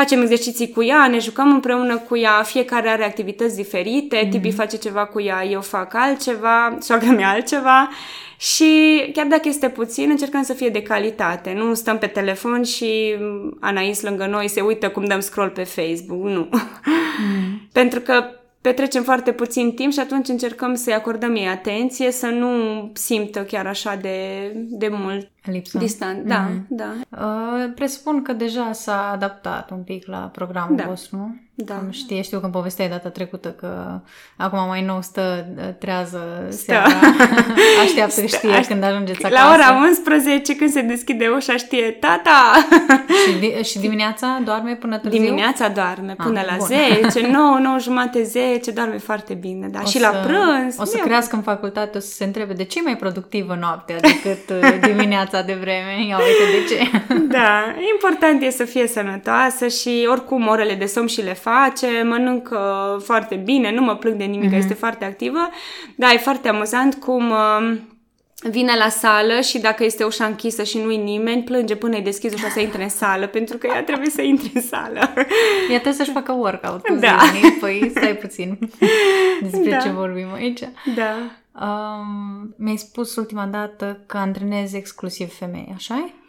[0.00, 4.30] facem exerciții cu ea, ne jucăm împreună cu ea, fiecare are activități diferite, mm-hmm.
[4.30, 7.88] Tibi face ceva cu ea, eu fac altceva, soacra mea altceva
[8.36, 11.52] și chiar dacă este puțin, încercăm să fie de calitate.
[11.56, 13.16] Nu stăm pe telefon și
[13.60, 16.22] Anais lângă noi se uită cum dăm scroll pe Facebook.
[16.22, 16.48] Nu.
[16.50, 17.68] Mm.
[17.80, 18.24] Pentru că
[18.60, 22.50] petrecem foarte puțin timp și atunci încercăm să-i acordăm ei atenție, să nu
[22.94, 25.78] simtă chiar așa de, de mult Lipsă.
[25.78, 26.24] distant.
[26.24, 26.66] Da, mm-hmm.
[26.68, 26.94] da.
[27.10, 30.84] Uh, presupun că deja s-a adaptat un pic la programul da.
[30.84, 31.34] vostru, nu?
[31.64, 31.74] Da.
[31.74, 34.00] Am știe, știu că povesteai data trecută că
[34.36, 35.46] acum mai nou stă
[35.78, 36.88] trează seara,
[37.84, 38.66] așteaptă stă, știe aș...
[38.66, 39.42] când ajungeți acasă.
[39.42, 42.66] La ora 11 când se deschide ușa știe tata!
[43.24, 45.22] și, și dimineața doarme până târziu?
[45.22, 46.66] Dimineața doarme până ah, la bun.
[46.66, 49.80] 10, 9, 9 jumate, 10, doarme foarte bine, da.
[49.84, 50.74] O și să, la prânz.
[50.78, 51.04] O să eu...
[51.04, 54.78] crească în facultate, o să se întrebe de ce e mai productivă noaptea decât uh,
[54.92, 56.06] dimineața de vreme?
[56.08, 57.14] Ia uite de ce.
[57.36, 62.02] da, important e să fie sănătoasă și oricum orele de somn și le fac face,
[62.02, 64.56] mănâncă foarte bine, nu mă plâng de nimic, mm-hmm.
[64.56, 65.50] este foarte activă.
[65.96, 67.76] Da, e foarte amuzant cum uh,
[68.42, 72.34] vine la sală și dacă este ușa închisă și nu-i nimeni, plânge până îi deschizi
[72.34, 75.00] ușa să intre în sală, pentru că ea trebuie să intre în sală.
[75.70, 77.18] Ea trebuie să-și facă workout cu da.
[77.60, 78.58] Păi stai puțin
[79.42, 79.76] despre da.
[79.76, 80.60] ce vorbim aici.
[80.94, 81.14] Da.
[81.66, 86.02] Um, mi-ai spus ultima dată că antrenezi exclusiv femei, așa e?
[86.04, 86.19] Uh,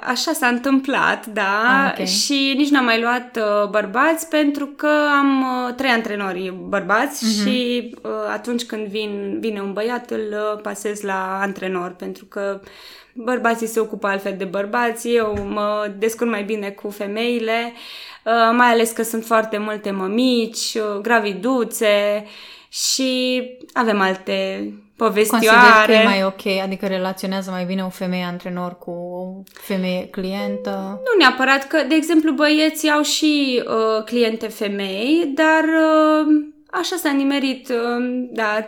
[0.00, 2.06] așa s-a întâmplat, da, ah, okay.
[2.06, 7.44] și nici n-am mai luat uh, bărbați pentru că am uh, trei antrenori bărbați uh-huh.
[7.44, 12.60] și uh, atunci când vin, vine un băiat îl uh, pasez la antrenor pentru că
[13.12, 17.72] bărbații se ocupă altfel de bărbați, eu mă descurc mai bine cu femeile,
[18.24, 22.26] uh, mai ales că sunt foarte multe mămici, uh, graviduțe
[22.68, 25.46] și avem alte povestioare.
[25.46, 30.06] Consider că e mai ok, adică relaționează mai bine o femeie antrenor cu o femeie
[30.06, 31.00] clientă?
[31.04, 37.10] Nu neapărat, că, de exemplu, băieții au și uh, cliente femei, dar uh, așa s-a
[37.10, 38.66] nimerit, uh, da,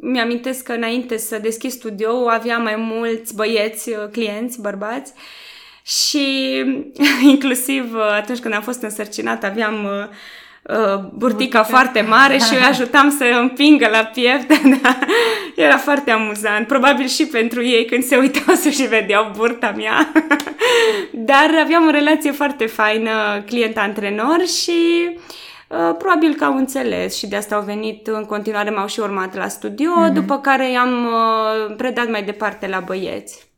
[0.00, 5.12] mi-amintesc că înainte să deschid studio aveam mai mulți băieți, uh, clienți, bărbați,
[5.84, 6.26] și
[7.32, 10.08] inclusiv uh, atunci când am fost însărcinat aveam uh,
[10.70, 14.52] uh, burtica foarte mare și eu ajutam să împingă la piept.
[14.82, 14.98] Da.
[15.56, 16.66] Era foarte amuzant.
[16.66, 20.12] Probabil și pentru ei când se uitau să și vedeau burta mea.
[21.30, 25.08] Dar aveam o relație foarte faină client-antrenor și
[25.68, 29.36] uh, probabil că au înțeles și de asta au venit în continuare, m-au și urmat
[29.36, 30.12] la studio, mm-hmm.
[30.12, 33.53] după care i-am uh, predat mai departe la băieți.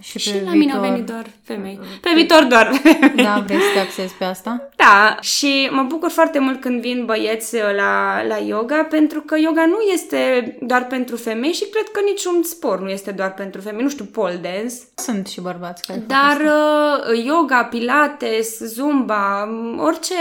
[0.00, 1.80] Și, Și pe la viitor, mine au venit doar femei.
[2.00, 3.24] Pe viitor doar femei.
[3.24, 4.68] Da, vrei să te axezi pe asta?
[4.76, 9.66] Da, și mă bucur foarte mult când vin băieți la, la yoga, pentru că yoga
[9.66, 10.18] nu este
[10.60, 13.82] doar pentru femei și cred că niciun sport nu este doar pentru femei.
[13.82, 14.74] Nu știu, pole dance.
[14.94, 17.10] Sunt și bărbați care fac Dar asta.
[17.12, 20.14] uh, yoga, pilates, zumba, orice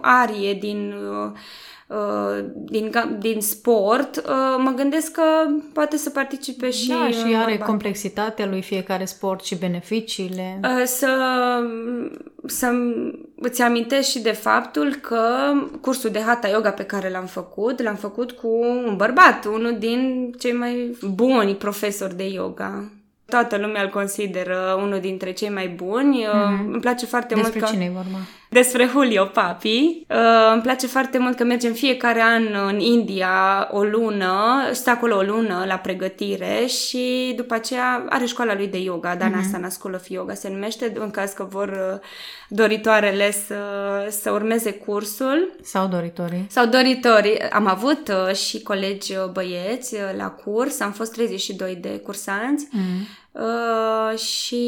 [0.00, 1.38] arie din, uh, uh,
[2.54, 4.22] din, ga- din sport, uh,
[4.58, 5.22] mă gândesc că
[5.72, 7.70] poate să participe și da, și uh, are bărbați.
[7.70, 10.60] complexitatea lui fiecare sport și beneficiile.
[10.62, 11.10] Uh, să,
[12.46, 12.72] să
[13.40, 15.24] îți amintești și de faptul că
[15.80, 18.48] cursul de Hatha Yoga pe care l-am făcut, l-am făcut cu
[18.86, 22.84] un bărbat, unul din cei mai buni profesori de yoga.
[23.24, 26.26] Toată lumea îl consideră unul dintre cei mai buni.
[26.26, 26.72] Mm-hmm.
[26.72, 27.74] Îmi place foarte Despre mult că...
[27.74, 28.18] cine e vorba?
[28.52, 30.04] Despre Julio Papi.
[30.08, 30.16] Uh,
[30.52, 34.34] îmi place foarte mult că mergem fiecare an în India o lună,
[34.72, 39.68] stă acolo o lună la pregătire și după aceea are școala lui de yoga, Dhanasana
[39.68, 42.00] School of Yoga se numește, în caz că vor uh,
[42.48, 43.56] doritoarele să,
[44.10, 45.52] să urmeze cursul.
[45.62, 46.46] Sau doritorii?
[46.48, 47.40] Sau doritorii.
[47.50, 52.68] Am avut uh, și colegi uh, băieți uh, la curs, am fost 32 de cursanți.
[52.70, 53.06] Mm.
[53.32, 54.64] Uh, și,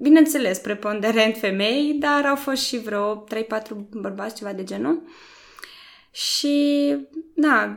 [0.00, 3.36] bineînțeles, preponderent femei, dar au fost și vreo 3-4
[3.90, 5.02] bărbați, ceva de genul.
[6.10, 6.96] Și,
[7.34, 7.76] da,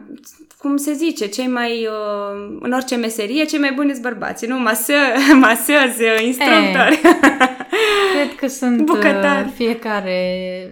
[0.57, 4.59] cum se zice, cei mai, uh, în orice meserie, cei mai buni sunt bărbați, nu?
[4.59, 4.93] Masă,
[5.41, 7.01] masăzi, instructori.
[8.25, 9.47] Cred că sunt Bucătari.
[9.47, 10.19] uh, fiecare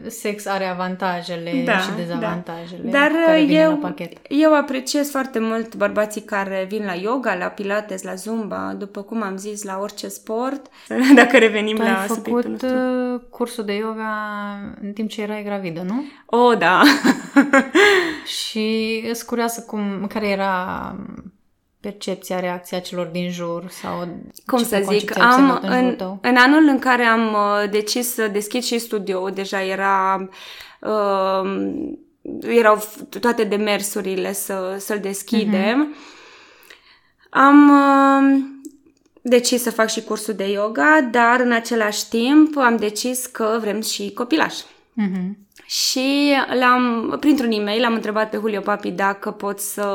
[0.07, 4.11] sex are avantajele Da, și dezavantajele Dar care vin eu, la pachet.
[4.27, 9.21] eu apreciez foarte mult bărbații care vin la yoga, la pilates, la zumba, după cum
[9.23, 10.67] am zis, la orice sport.
[11.15, 12.77] Dacă revenim Tu la ai subiectul făcut nostru.
[13.13, 14.09] uh, cursul de yoga
[14.81, 16.03] în timp ce erai gravidă, nu?
[16.25, 16.81] Oh, da.
[18.25, 20.95] Și îți curioasă cum, care era
[21.89, 24.07] percepția, reacția celor din jur sau
[24.45, 26.19] Cum ce să zic, concepție ai am, observat în jurul în, tău?
[26.21, 30.29] în anul în care am uh, decis să deschid și studioul, deja era,
[30.81, 31.79] uh,
[32.41, 35.95] erau f- toate demersurile să, să-l deschidem,
[37.29, 38.39] am uh,
[39.21, 43.81] decis să fac și cursul de yoga, dar în același timp am decis că vrem
[43.81, 44.55] și copilaș.
[44.93, 45.46] Mhm.
[45.65, 49.85] Și l-am, printr-un e-mail am întrebat pe Julio Papi dacă pot să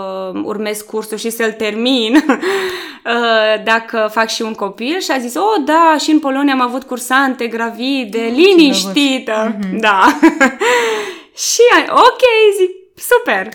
[0.45, 5.63] urmez cursul și să-l termin, uh, dacă fac și un copil și a zis, oh
[5.65, 10.19] da, și în Polonia am avut cursante gravide, liniștită, da.
[11.51, 12.23] și a- ok,
[12.59, 12.71] zic,
[13.15, 13.49] super.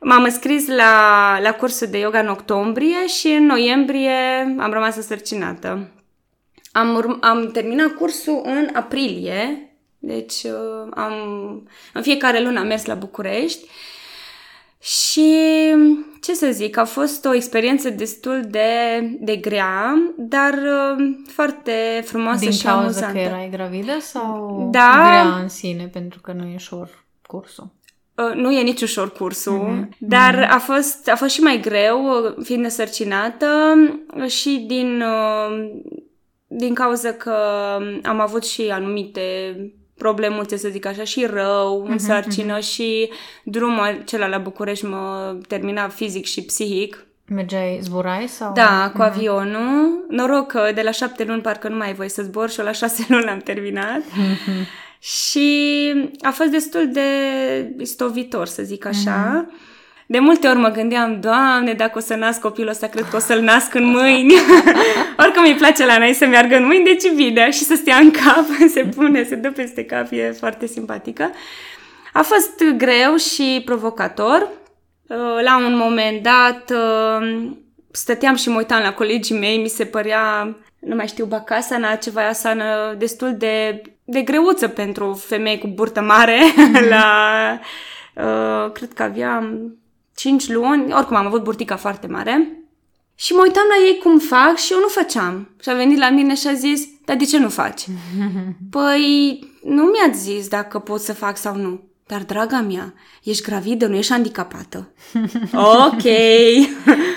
[0.00, 4.10] M-am înscris la, la cursul de yoga în octombrie și în noiembrie
[4.58, 5.88] am rămas însărcinată.
[6.72, 9.67] Am, urm- am terminat cursul în aprilie,
[9.98, 11.12] deci uh, am,
[11.92, 13.66] în fiecare lună am mers la București
[14.80, 15.30] și
[16.22, 22.38] ce să zic, a fost o experiență destul de, de grea, dar uh, foarte frumoasă
[22.40, 23.12] Din și cauza amuzantă.
[23.12, 24.92] că erai gravidă sau Da.
[25.08, 27.70] grea în sine pentru că nu e ușor cursul?
[28.14, 29.88] Uh, Nu e nici ușor cursul, Mhm.
[29.98, 33.46] dar a fost, a fost și mai greu, uh, fiind nesărcinată
[34.26, 35.70] și din, uh,
[36.46, 37.34] din cauza că
[38.02, 39.22] am avut și anumite
[39.98, 43.10] problemuțe, să zic așa, și rău Mhm, în sarcină și
[43.42, 47.06] drumul acela la București mă termina fizic și psihic.
[47.30, 48.52] Mergeai, zburai sau?
[48.52, 50.04] Da, cu avionul.
[50.08, 52.64] Noroc că de la șapte luni parcă nu mai ai voie să zbor și eu
[52.64, 54.02] la șase luni l-am terminat.
[55.00, 57.02] și a fost destul de
[57.78, 59.46] istovitor, să zic așa.
[60.10, 63.18] De multe ori mă gândeam, Doamne, dacă o să nasc copilul ăsta, cred că o
[63.18, 64.34] să-l nasc în mâini.
[65.22, 67.50] Oricum îi place la noi să meargă în mâini, deci bine.
[67.50, 68.44] Și să stea în cap,
[68.74, 71.30] se pune, se dă peste cap, e foarte simpatică.
[72.12, 74.48] A fost greu și provocator.
[75.08, 77.50] Uh, La un moment dat uh,
[77.90, 82.28] stăteam și mă uitam la colegii mei, mi se părea, nu mai știu, bacasana, ceva
[82.28, 86.38] asană destul de, de greuță pentru femei cu burtă mare.
[86.90, 87.58] la,
[88.14, 89.77] uh, cred că aveam
[90.18, 92.52] 5 luni, oricum am avut burtica foarte mare.
[93.14, 95.48] Și mă uitam la ei cum fac și eu nu făceam.
[95.62, 97.84] Și a venit la mine și a zis, dar de ce nu faci?
[98.70, 101.80] Păi, nu mi-ați zis dacă pot să fac sau nu.
[102.06, 104.92] Dar, draga mea, ești gravidă, nu ești handicapată.
[105.86, 106.04] ok.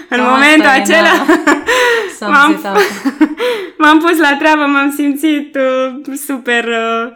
[0.09, 1.25] în Cam momentul asta e, acela
[2.17, 3.29] S-a m-am, înțeles asta.
[3.77, 6.63] m-am pus la treabă, m-am simțit uh, super...
[6.63, 7.11] Uh,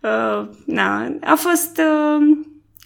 [0.00, 1.78] uh, na, a fost...
[1.78, 2.38] Uh,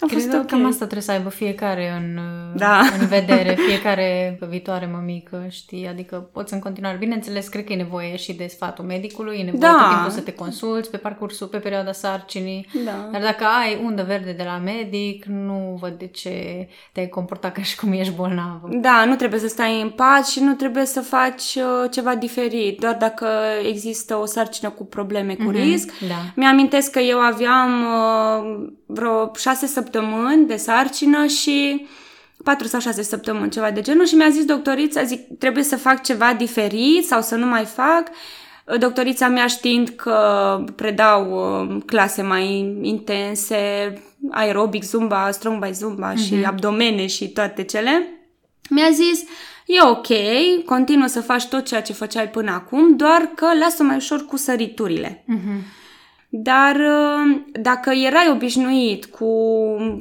[0.04, 0.46] A Cred fost că ok.
[0.46, 2.18] cam asta trebuie să aibă fiecare în,
[2.56, 2.80] Da.
[3.00, 5.88] în vedere, fiecare viitoare mămică, știi?
[5.88, 9.60] Adică poți în continuare, bineînțeles, cred că e nevoie și de sfatul medicului, e nevoie
[9.72, 9.78] Da.
[9.80, 12.66] tot timpul să te consulți pe parcursul, pe perioada sarcinii.
[12.84, 13.08] Da.
[13.12, 17.62] Dar dacă ai undă verde de la medic, nu văd de ce te-ai comportat ca
[17.62, 18.68] și cum ești bolnavă.
[18.70, 22.80] Da, nu trebuie să stai în pat și nu trebuie să faci uh, ceva diferit,
[22.80, 23.26] doar dacă
[23.68, 25.90] există o sarcină cu probleme, cu risc.
[26.08, 26.14] Da.
[26.36, 29.92] Mi-amintesc că eu aveam uh, vreo șase săptămâni
[30.46, 31.86] de sarcină și
[32.44, 36.02] patru sau șase săptămâni, ceva de genul și mi-a zis doctorița, zic, trebuie să fac
[36.02, 38.10] ceva diferit sau să nu mai fac.
[38.78, 43.92] Doctorița mea știind că predau uh, clase mai intense,
[44.30, 48.08] aerobic, zumba, strong by zumba și abdomene și toate cele,
[48.70, 49.22] mi-a zis,
[49.66, 50.06] e ok,
[50.64, 54.36] continuă să faci tot ceea ce făceai până acum, doar că lasă mai ușor cu
[54.36, 55.24] săriturile.
[56.36, 59.28] Dar uh, dacă erai obișnuit cu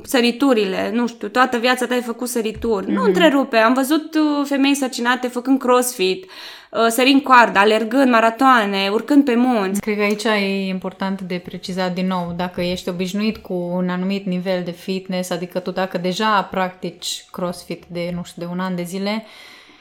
[0.03, 3.57] săriturile, nu știu, toată viața ta ai făcut sărituri, nu întrerupe.
[3.57, 6.25] Am văzut uh, femei sărcinate făcând crossfit,
[6.71, 9.81] uh, sărind coardă, alergând maratoane, urcând pe munți.
[9.81, 14.25] Cred că aici e important de precizat din nou, dacă ești obișnuit cu un anumit
[14.25, 18.75] nivel de fitness, adică tu dacă deja practici CrossFit de, nu știu, de un an
[18.75, 19.23] de zile,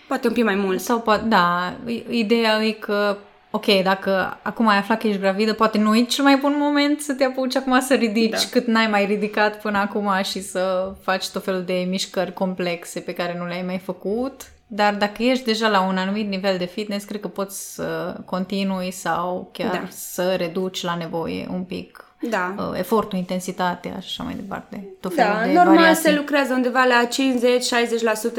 [0.08, 0.80] Poate un pic mai mult.
[0.80, 3.16] sau poate, da, i- ideea e că,
[3.54, 7.00] ok, dacă acum ai aflat că ești gravidă, poate nu e cel mai bun moment
[7.00, 8.38] să te apuci acum să ridici Da.
[8.50, 13.12] cât n-ai mai ridicat până acum și să faci tot felul de mișcări complexe pe
[13.12, 14.42] care nu le-ai mai făcut.
[14.66, 18.90] Dar dacă ești deja la un anumit nivel de fitness, cred că poți să continui
[18.90, 19.82] sau chiar Da.
[19.90, 22.54] să reduci la nevoie un pic Da.
[22.58, 24.86] uh, efortul, intensitatea și așa mai departe.
[25.00, 26.02] Tot felul Da, de normal variații.
[26.02, 27.08] se lucrează undeva la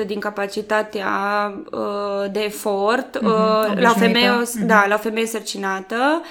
[0.04, 1.10] 50-60% din capacitatea
[1.72, 4.00] uh, de efort uh, la, o obișnuită.
[4.00, 6.22] femeie, uh da, la o femeie sărcinată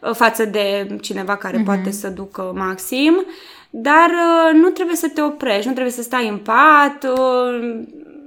[0.00, 3.24] uh, față de cineva care poate să ducă maxim.
[3.70, 7.06] Dar uh, nu trebuie să te oprești, nu trebuie să stai în pat.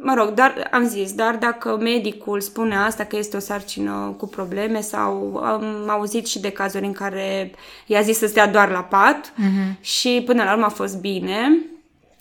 [0.01, 4.15] Uh, mă rog, dar am zis, dar dacă medicul spune asta că este o sarcină
[4.17, 7.51] cu probleme sau am auzit și de cazuri în care
[7.85, 9.33] i-a zis să stea doar la pat
[9.81, 11.57] și până la urmă a fost bine.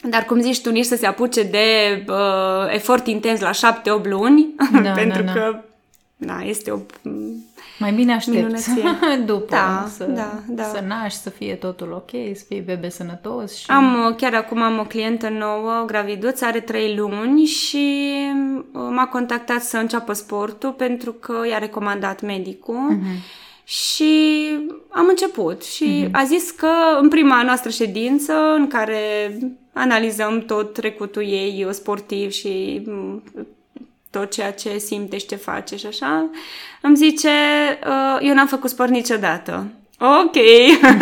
[0.08, 4.54] Dar cum zici tu, nici să se apuce de uh, efort intens la șapte-opt luni,
[4.82, 5.40] Da, pentru da, da.
[5.40, 5.60] că
[6.16, 6.78] da, este o...
[7.80, 8.82] Mai bine aștepți Minunăție.
[9.32, 10.62] după Da, să, da, da.
[10.62, 13.56] să naști, să fie totul ok, să fie bebe sănătos.
[13.56, 13.70] Și...
[13.70, 18.06] Am, uh, chiar acum am o clientă nouă, graviduță, are trei luni și
[18.72, 22.98] uh, m-a contactat să înceapă sportul pentru că i-a recomandat medicul.
[23.64, 24.44] Și
[24.88, 26.70] am început și a zis că
[27.00, 28.98] în prima noastră ședință în care
[29.72, 33.22] analizăm tot trecutul ei sportiv și mm,
[34.10, 36.30] tot ceea ce simte și ce face și așa,
[36.80, 37.28] îmi zice,
[37.86, 39.66] "Uh, eu n-am făcut sport niciodată.
[40.02, 40.36] Ok,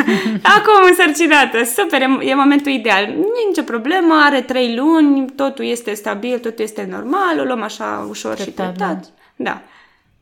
[0.57, 3.07] acum însărcinată, super, e, e momentul ideal.
[3.07, 3.13] Nu
[3.45, 8.07] e nicio problemă, are trei luni, totul este stabil, totul este normal, o luăm așa
[8.09, 9.05] ușor Treptat, și treptat.
[9.37, 9.63] Da.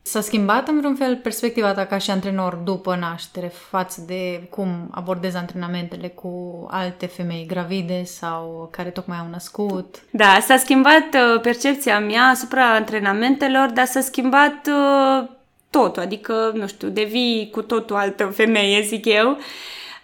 [0.07, 4.87] S-a schimbat în vreun fel perspectiva ta ca și antrenor după naștere față de cum
[4.91, 10.01] abordezi antrenamentele cu alte femei gravide sau care tocmai au născut?
[10.11, 15.27] Da, s-a schimbat uh, percepția mea asupra antrenamentelor, dar s-a schimbat uh,
[15.69, 19.37] totul, adică, nu știu, devii cu totul altă femeie, zic eu.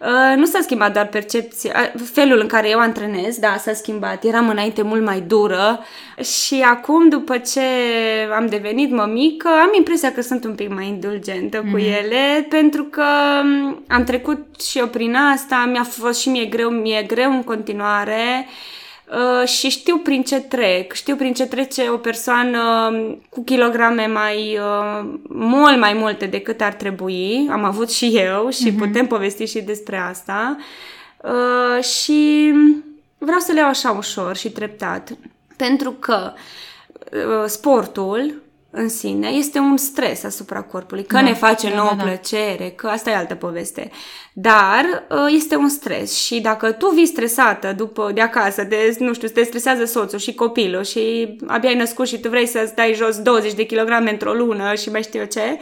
[0.03, 4.23] Uh, nu s-a schimbat doar percepția, uh, felul în care eu antrenez, da, s-a schimbat.
[4.23, 5.79] Eram înainte mult mai dură
[6.21, 7.61] și acum, după ce
[8.35, 13.03] am devenit mămică, am impresia că sunt un pic mai indulgentă cu ele, pentru că
[13.43, 17.43] um, am trecut și eu prin asta, mi-a fost și mie greu, mi-e greu în
[17.43, 18.47] continuare.
[18.47, 18.81] Uh,
[19.45, 22.91] și știu prin ce trec, știu prin ce trece o persoană
[23.29, 27.47] cu kilograme mai uh, mult mai multe decât ar trebui.
[27.51, 30.57] Am avut și eu și putem povesti și despre asta.
[31.23, 32.51] Uh, și
[33.17, 35.11] vreau să le iau așa ușor și treptat,
[35.57, 36.33] pentru că
[37.11, 38.42] uh, sportul
[38.76, 42.03] în sine este un stres asupra corpului, că Da, ne face da, nouă da, da.
[42.03, 43.91] plăcere, că asta e altă poveste.
[44.34, 49.13] Dar uh, este un stres și dacă tu vii stresată după de acasă, de, nu
[49.13, 52.93] știu, te stresează soțul și copilul și abia ai născut și tu vrei să stai
[52.93, 55.59] jos 20 de kilograme într-o lună și mai știu eu ce,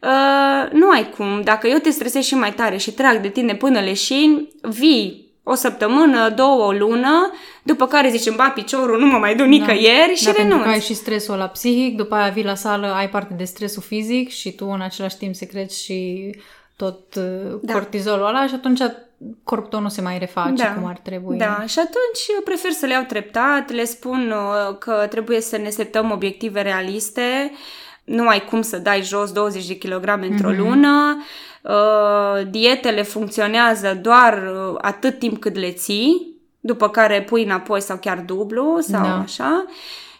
[0.00, 1.40] uh, nu ai cum.
[1.44, 5.54] Dacă eu te stresez și mai tare și trag de tine până leșini, vii o
[5.54, 7.32] săptămână, două, o lună,
[7.62, 10.64] după care zici, îmi bat piciorul, nu mă mai duc nicăieri și da, pentru renunți.
[10.64, 13.82] că ai și stresul la psihic, după aia vii la sală, ai parte de stresul
[13.82, 16.30] fizic și tu în același timp secreți și
[16.76, 17.72] tot uh, Da.
[17.72, 18.80] cortizolul ăla și atunci
[19.44, 21.36] corpul tău nu se mai reface cum ar trebui.
[21.38, 25.56] Da, și atunci eu prefer să le iau treptat, le spun uh, că trebuie să
[25.56, 27.52] ne setăm obiective realiste,
[28.04, 31.22] nu ai cum să dai jos 20 de kilograme într-o lună,
[31.62, 36.26] uh, dietele funcționează doar uh, atât timp cât le ții,
[36.60, 39.18] după care pui înapoi sau chiar dublu sau Da.
[39.18, 39.64] așa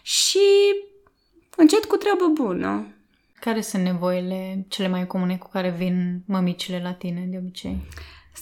[0.01, 0.39] și
[1.55, 2.87] încet cu treabă bună.
[3.39, 7.77] Care sunt nevoile cele mai comune cu care vin mămicile la tine de obicei?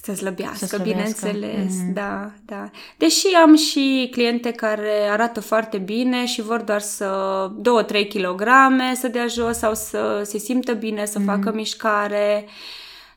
[0.04, 0.94] Să slăbească, Să slăbească.
[0.94, 1.94] bineînțeles, Mhm.
[1.94, 2.70] da, da.
[2.98, 7.08] Deși am și cliente care arată foarte bine și vor doar să
[7.62, 8.44] 2-3 kg
[8.94, 12.46] să dea jos sau să se simtă bine, să facă mișcare,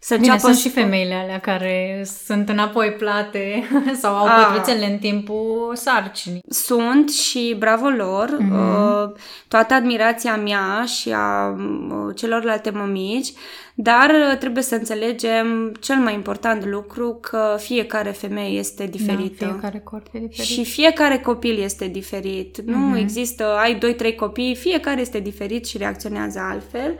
[0.02, 0.22] să Mhm.
[0.22, 0.84] Bine, înceapă sunt și sport.
[0.84, 3.62] femeile alea care sunt înapoi plate
[4.02, 4.46] sau au Ah.
[4.46, 6.40] pătruțele în timpul sarcinii.
[6.48, 8.52] Sunt și bravo lor, Mhm.
[8.54, 9.10] uh,
[9.48, 13.28] toată admirația mea și a uh, celorlalte mămici,
[13.74, 19.44] dar uh, trebuie să înțelegem cel mai important lucru că fiecare femeie este diferită.
[19.44, 20.46] Da, fiecare corp e diferit.
[20.46, 22.58] Și fiecare copil este diferit.
[22.64, 22.96] Nu Mhm.
[22.96, 26.94] există, ai 2-3 copii, fiecare este diferit și reacționează altfel.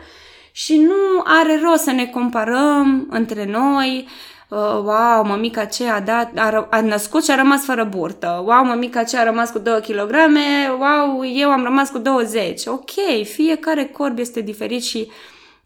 [0.53, 4.09] Și nu are rost să ne comparăm între noi.
[4.48, 8.42] Uh, wow, mămica aceea a, dat, a, ră- a născut și a rămas fără burtă.
[8.46, 10.14] Wow, mămica aceea a rămas cu 2 kg.
[10.78, 12.66] Wow, eu am rămas cu 20.
[12.66, 12.90] Ok,
[13.24, 15.11] fiecare corp este diferit și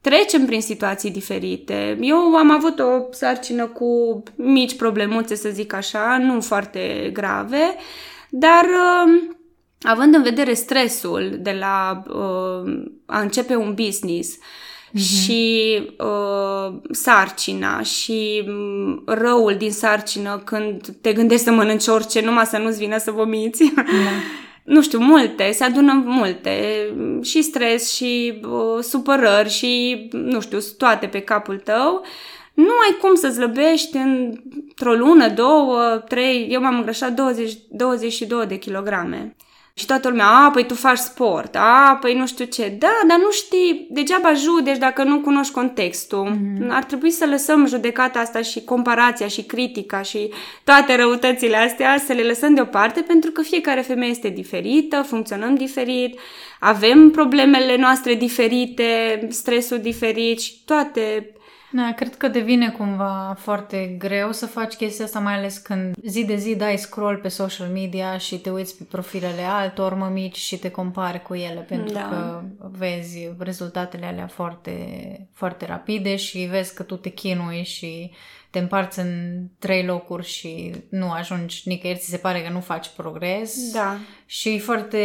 [0.01, 1.99] trecem prin situații diferite.
[2.01, 7.77] Eu am avut o sarcină cu mici problemuțe, să zic așa, nu foarte grave,
[8.31, 9.35] dar uh,
[9.83, 14.39] având în vedere stresul de la uh, a începe un business
[14.99, 22.47] și uh, sarcina și mm, răul din sarcină când te gândești să mănânci orice, numai
[22.47, 23.73] să nu-ți vină să vomiți.
[23.75, 23.83] Da.
[24.75, 26.87] nu știu, multe, se adună multe,
[27.23, 32.05] și stres, și uh, supărări, și, nu știu, toate pe capul tău.
[32.55, 38.57] Nu ai cum să zlăbești într-o lună, două, trei, eu m-am îngrășat 20, 22 de
[38.57, 39.37] kilograme.
[39.77, 42.77] Și toată lumea, a, păi tu faci sport, a, păi nu știu ce.
[42.79, 46.31] Da, dar nu știi, degeaba judeci dacă nu cunoști contextul.
[46.31, 46.69] Mm-hmm.
[46.69, 50.33] Ar trebui să lăsăm judecata asta și comparația și critica și
[50.65, 56.19] toate răutățile astea, să le lăsăm deoparte, pentru că fiecare femeie este diferită, funcționăm diferit,
[56.61, 61.34] avem problemele noastre diferite, stresul diferit și toate
[61.77, 66.25] Da, cred că devine cumva foarte greu să faci chestia asta, mai ales când zi
[66.25, 70.59] de zi dai scroll pe social media și te uiți pe profilele altor mămici și
[70.59, 72.01] te compari cu ele, pentru Da.
[72.09, 74.77] că vezi rezultatele alea foarte,
[75.33, 78.11] foarte rapide și vezi că tu te chinui și
[78.55, 82.87] te împarți în trei locuri și nu ajungi nicăieri, ți se pare că nu faci
[82.97, 83.73] progres.
[83.73, 83.97] Da.
[84.27, 84.99] Și e foarte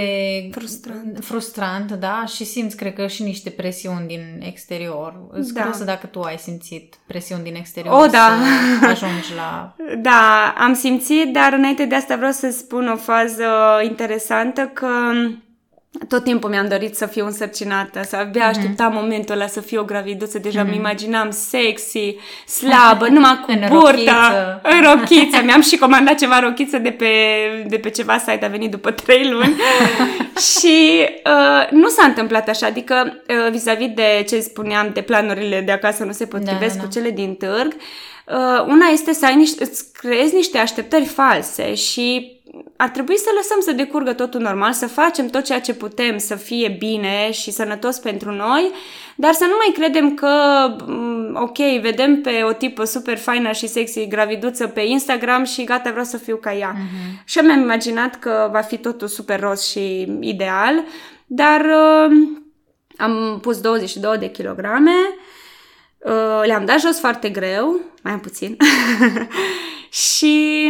[0.52, 1.20] Frustrant.
[1.24, 5.28] frustrant, da, și simți, cred că, și niște presiuni din exterior.
[5.32, 5.60] Îți Da.
[5.62, 8.38] curiosă dacă tu ai simțit presiuni din exterior O, da.
[8.80, 9.76] să ajungi la...
[10.10, 13.45] Da, am simțit, dar înainte de asta vreau să spun o fază
[13.84, 14.88] interesantă că
[16.08, 18.58] tot timpul mi-am dorit să fiu însărcinată, să abia Mhm.
[18.58, 22.16] așteptam momentul ăla să fiu o graviduță, deja mi imaginam sexy,
[22.46, 24.62] slabă, numai cu În burtă, rochiță.
[24.64, 25.42] în rochiță.
[25.44, 27.08] Mi-am și comandat ceva rochiță de pe,
[27.68, 29.56] de pe ceva site, a venit după trei luni
[30.58, 35.72] și uh, nu s-a întâmplat așa, adică uh, vis-a-vis de ce spuneam de planurile de
[35.72, 36.86] acasă nu se potrivesc da, da.
[36.88, 37.74] cu cele din târg,
[38.28, 42.38] uh, una este să ai niște, îți creezi niște așteptări false și
[42.82, 46.36] ar trebui să lăsăm să decurgă totul normal, să facem tot ceea ce putem să
[46.36, 48.71] fie bine și sănătos pentru noi,
[49.15, 50.30] dar să nu mai credem că,
[50.86, 55.89] mm, ok, vedem pe o tipă super faină și sexy graviduță pe Instagram și gata,
[55.89, 56.73] vreau să fiu ca ea.
[56.73, 57.23] Uh-huh.
[57.23, 60.84] Și eu mi-am imaginat că va fi totul super roz și ideal,
[61.25, 62.17] dar uh,
[62.97, 64.95] am pus 22 de kilograme,
[65.97, 68.57] uh, le-am dat jos foarte greu, mai am puțin,
[70.11, 70.69] și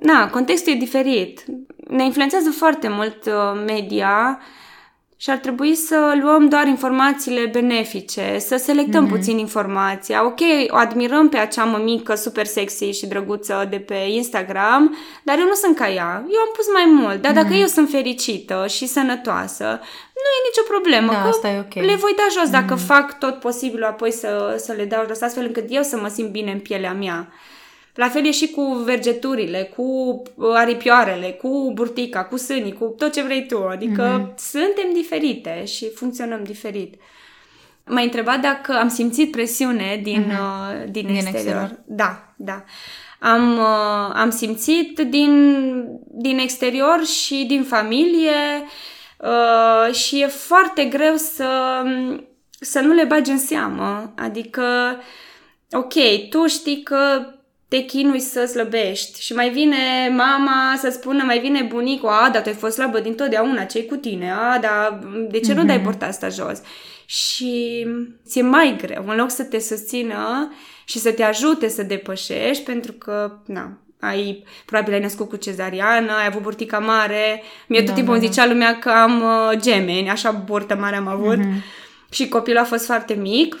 [0.00, 1.44] na, contextul e diferit.
[1.88, 4.40] Ne influențează foarte mult uh, media
[5.20, 9.10] și ar trebui să luăm doar informațiile benefice, să selectăm mm-hmm.
[9.10, 10.24] puțin informația.
[10.24, 15.44] Ok, o admirăm pe acea mămică super sexy și drăguță de pe Instagram, dar eu
[15.44, 16.24] nu sunt ca ea.
[16.32, 17.60] Eu am pus mai mult, dar dacă mm-hmm.
[17.60, 19.64] eu sunt fericită și sănătoasă,
[20.14, 21.12] nu e nicio problemă.
[21.12, 21.74] Da, că asta e ok.
[21.74, 22.86] Le voi da jos dacă mm-hmm.
[22.86, 26.30] fac tot posibilul apoi să, să le dau jos, astfel încât eu să mă simt
[26.30, 27.28] bine în pielea mea.
[27.98, 30.22] La fel e și cu vergeturile, cu
[30.54, 33.66] aripioarele, cu burtica, cu sânii, cu tot ce vrei tu.
[33.70, 34.34] Adică mm-hmm.
[34.36, 36.94] suntem diferite și funcționăm diferit.
[37.84, 40.84] M-ai întrebat dacă am simțit presiune din, mm-hmm.
[40.84, 41.34] uh, din, Din exterior.
[41.34, 41.78] exterior.
[41.86, 42.64] Da, da.
[43.18, 48.64] Am, uh, am simțit din, din exterior și din familie
[49.18, 51.82] uh, și e foarte greu să,
[52.60, 54.12] să nu le bagi în seamă.
[54.16, 54.64] Adică,
[55.70, 55.94] ok,
[56.30, 57.32] tu știi că
[57.68, 59.76] te chinui să slăbești și mai vine
[60.16, 63.84] mama să spună, mai vine bunicul, a, dar tu ai fost slabă din totdeauna, ce
[63.84, 64.32] cu tine?
[64.32, 64.98] A, dar
[65.30, 65.56] de ce mm-hmm.
[65.56, 66.60] nu dai porta asta jos?
[67.06, 67.86] Și
[68.26, 70.52] ți-e mai greu, în loc să te susțină
[70.84, 76.12] și să te ajute să depășești, pentru că, na, ai, probabil ai născut cu cezariană,
[76.12, 77.42] ai avut burtica mare.
[77.66, 78.32] Mie tot Da, timpul da, îmi da.
[78.32, 81.36] zicea lumea că am uh, gemeni, așa burtă mare am avut.
[81.36, 81.62] Mhm.
[82.10, 83.56] Și copilul a fost foarte mic.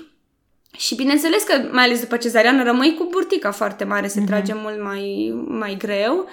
[0.76, 4.82] Și bineînțeles că, mai ales după cezariană, rămâi cu burtica foarte mare, se trage mult
[4.82, 6.28] mai, mai greu.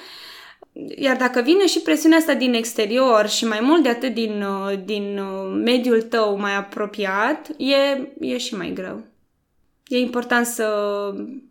[0.95, 4.79] Iar dacă vine și presiunea asta din exterior și mai mult de atât din, uh,
[4.85, 9.03] din uh, mediul tău mai apropiat, e, e și mai greu.
[9.87, 10.69] E important să,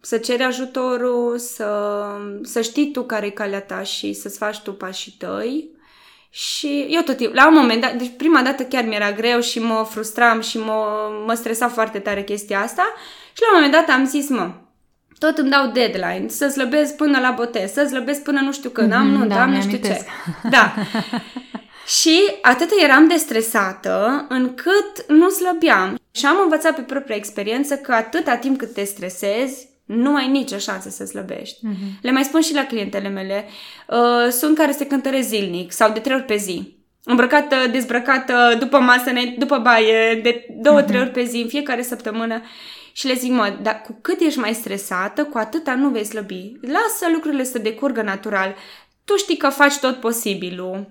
[0.01, 2.01] să ceri ajutorul, să,
[2.43, 5.69] să știi tu care e calea ta și să-ți faci tu pașii tăi.
[6.37, 9.59] Și eu tot timpul, la un moment dat, deci prima dată chiar mi-era greu și
[9.59, 10.85] mă frustram și mă,
[11.27, 12.95] mă stresa foarte tare chestia asta
[13.33, 14.51] și la un moment dat am zis, mă,
[15.19, 18.93] tot îmi dau deadline, să slăbesc până la botez, să slăbesc până nu știu când,
[18.93, 20.05] am Mhm, nu, da, am nu știu mi-amintesc.
[20.05, 20.49] ce.
[20.57, 20.75] Da.
[22.01, 25.99] și atât eram de stresată încât nu slăbeam.
[26.11, 30.59] Și am învățat pe propria experiență că atâta timp cât te stresezi, nu ai nicio
[30.59, 31.59] șansă să slăbești.
[31.67, 31.99] Mhm.
[32.03, 33.45] Le mai spun și la clientele mele.
[33.89, 36.77] Uh, sunt care se cântăresc zilnic sau de trei ori pe zi.
[37.05, 41.83] Îmbrăcată, dezbrăcată, după masă, înainte- după baie, de două, trei ori pe zi, în fiecare
[41.83, 42.43] săptămână.
[42.93, 46.53] Și le zic, mă, dar cu cât ești mai stresată, cu atâta nu vei slăbi.
[46.61, 48.55] Lasă lucrurile să decurgă natural.
[49.05, 50.91] Tu știi că faci tot posibilul.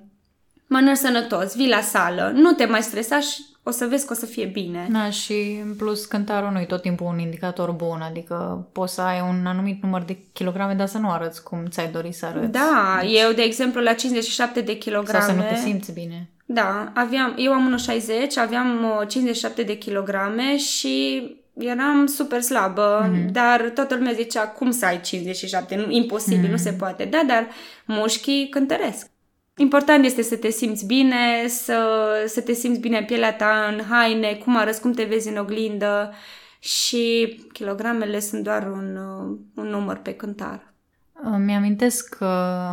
[0.67, 4.15] Mănânci sănătos, vii la sală, nu te mai stresa și o să vezi că o
[4.15, 4.87] să fie bine.
[4.91, 9.01] Da, și în plus cântarul nu e tot timpul un indicator bun, adică poți să
[9.01, 12.51] ai un anumit număr de kilograme, dar să nu arăți cum ți-ai dori să arăți.
[12.51, 15.23] Da, eu, de exemplu, la 57 de kilograme...
[15.23, 16.29] Sau să nu te simți bine.
[16.45, 18.05] Da, aveam, eu am 1,60,
[18.35, 23.31] aveam uh, 57 de kilograme și eram super slabă, mm-hmm.
[23.31, 25.75] dar toată lumea zicea, cum să ai 57?
[25.75, 26.51] Nu, imposibil, mm-hmm.
[26.51, 27.05] nu se poate.
[27.05, 27.47] Da, dar
[27.85, 29.11] mușchii cântăresc.
[29.55, 31.87] Important este să te simți bine, să,
[32.27, 35.37] să te simți bine în pielea ta, în haine, cum arăți, cum te vezi în
[35.37, 36.13] oglindă
[36.59, 40.73] și kilogramele sunt doar un, uh, un număr pe cântar.
[41.13, 42.69] Îmi amintesc că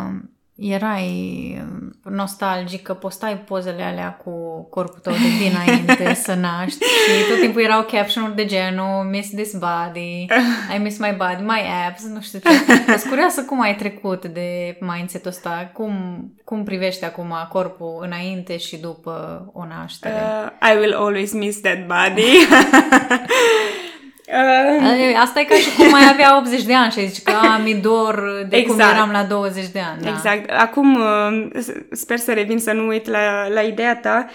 [0.60, 1.64] erai
[2.02, 7.62] nostalgic, că postai pozele alea cu corpul tău de dinainte să naști și tot timpul
[7.62, 10.26] erau caption-uri de genul Miss this body,
[10.74, 12.50] I miss my body, my abs, nu știu ce.
[12.98, 15.94] Sunt curioasă cum ai trecut de mindset-ul ăsta, cum,
[16.44, 20.14] cum privești acum corpul înainte și după o naștere.
[20.14, 22.30] Uh, I will always miss that body.
[24.32, 27.32] uh, Asta e ca și cum mai avea 80 de ani și ai zice că
[27.42, 28.94] a, mi dor de cum Exact.
[28.94, 30.02] eram la 20 de ani.
[30.02, 30.08] Da.
[30.08, 30.50] Exact.
[30.50, 31.50] Acum uh,
[31.92, 34.26] sper să revin să nu uit la, la ideea ta.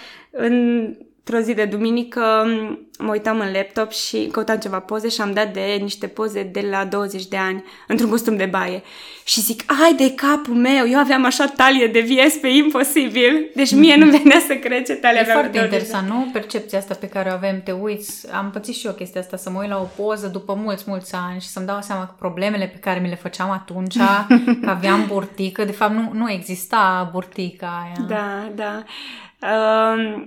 [1.28, 5.32] Într-o zi de duminică um, mă uitam în laptop și căutam ceva poze și am
[5.32, 8.82] dat de niște poze de la 20 de ani într-un costum de baie.
[9.24, 13.50] Și zic, ai de capul meu, eu aveam așa talie de vies pe imposibil.
[13.54, 16.08] Deci mie nu venea să cred ce talie E aveam foarte pe 20 de interesant,
[16.08, 16.30] nu?
[16.32, 19.50] Percepția asta pe care o avem, te uiți, am pățit și eu chestia asta, să
[19.50, 22.66] mă uit la o poză după mulți, mulți ani și să-mi dau seama că problemele
[22.66, 23.96] pe care mi le făceam atunci,
[24.62, 28.06] că aveam burtică, de fapt nu, nu exista burtica aia.
[28.08, 28.82] Da, da.
[28.84, 29.25] Uh,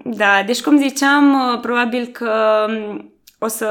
[0.04, 3.66] da, deci cum ziceam, uh, probabil că um, o să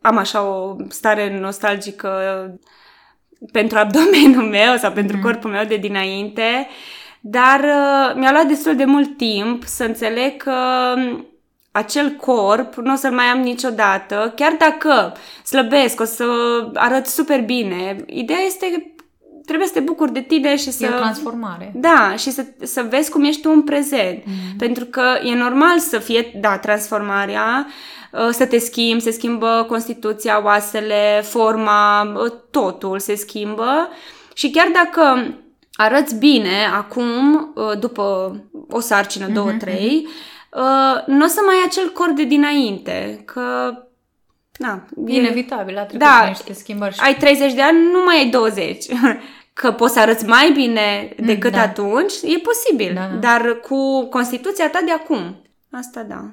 [0.00, 2.10] am așa o stare nostalgică
[3.52, 5.22] pentru abdomenul meu sau pentru mm.
[5.22, 6.68] corpul meu de dinainte,
[7.20, 10.54] dar uh, mi-a luat destul de mult timp să înțeleg că
[10.96, 11.26] um,
[11.70, 16.24] acel corp nu o să-l mai am niciodată, chiar dacă slăbesc, o să
[16.74, 17.96] arăt super bine.
[18.06, 18.97] Ideea este că
[19.48, 20.84] trebuie să te bucuri de tine și să...
[20.84, 21.72] E o transformare.
[21.74, 24.22] Da, și să, să vezi cum ești tu în prezent.
[24.24, 24.56] Mm.
[24.58, 27.66] Pentru că e normal să fie, da, transformarea,
[28.12, 33.88] uh, să te schimbi, se schimbă constituția, oasele, forma, uh, totul se schimbă.
[34.34, 35.34] Și chiar dacă
[35.72, 38.36] arăți bine acum, uh, după
[38.70, 40.08] o sarcină, două, Mhm, trei,
[40.52, 43.72] uh, nu o să mai ai acel corp de dinainte, că...
[44.58, 46.16] Na, e- Inevitabil, a trecut Da.
[46.18, 48.84] prin niște schimbări și ai 30 de ani, nu mai ai 20.
[49.60, 51.60] Că poți să arăți mai bine decât da.
[51.60, 52.94] atunci, e posibil.
[52.94, 53.14] Da, da.
[53.14, 55.42] Dar cu constituția ta de acum.
[55.70, 56.24] Asta da.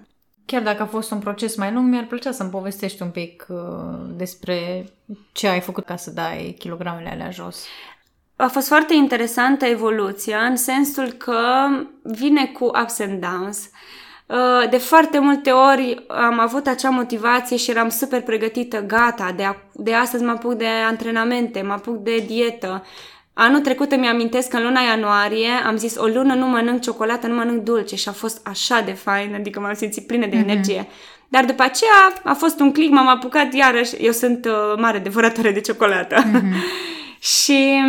[0.46, 3.58] chiar dacă a fost un proces mai lung, mi-ar plăcea să-mi povestești un pic uh,
[4.16, 4.86] despre
[5.32, 7.66] ce ai făcut ca să dai kilogramele alea jos.
[8.36, 11.40] A fost foarte interesantă evoluția în sensul că
[12.02, 13.70] vine cu ups and downs.
[14.26, 19.44] Uh, De foarte multe ori am avut acea motivație și eram super pregătită, gata, de,
[19.44, 22.84] a, de astăzi mă apuc de antrenamente, mă apuc de dietă.
[23.38, 27.28] Anul trecut îmi amintesc că în luna ianuarie am zis o lună nu mănânc ciocolată,
[27.28, 30.88] nu mănânc dulce și a fost așa de fain, adică m-am simțit plină de energie.
[31.28, 35.52] Dar după aceea a fost un click, m-am apucat iarăși, eu sunt uh, mare devoratoare
[35.52, 36.24] de ciocolată.
[37.40, 37.82] și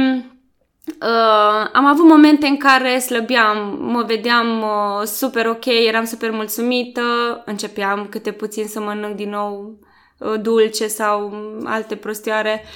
[1.00, 7.02] Uh, am avut momente în care slăbeam, mă vedeam uh, super ok, eram super mulțumită,
[7.44, 9.78] începeam câte puțin să mănânc din nou
[10.18, 11.34] uh, dulce sau
[11.64, 12.62] alte prostioare.
[12.64, 12.68] Uh,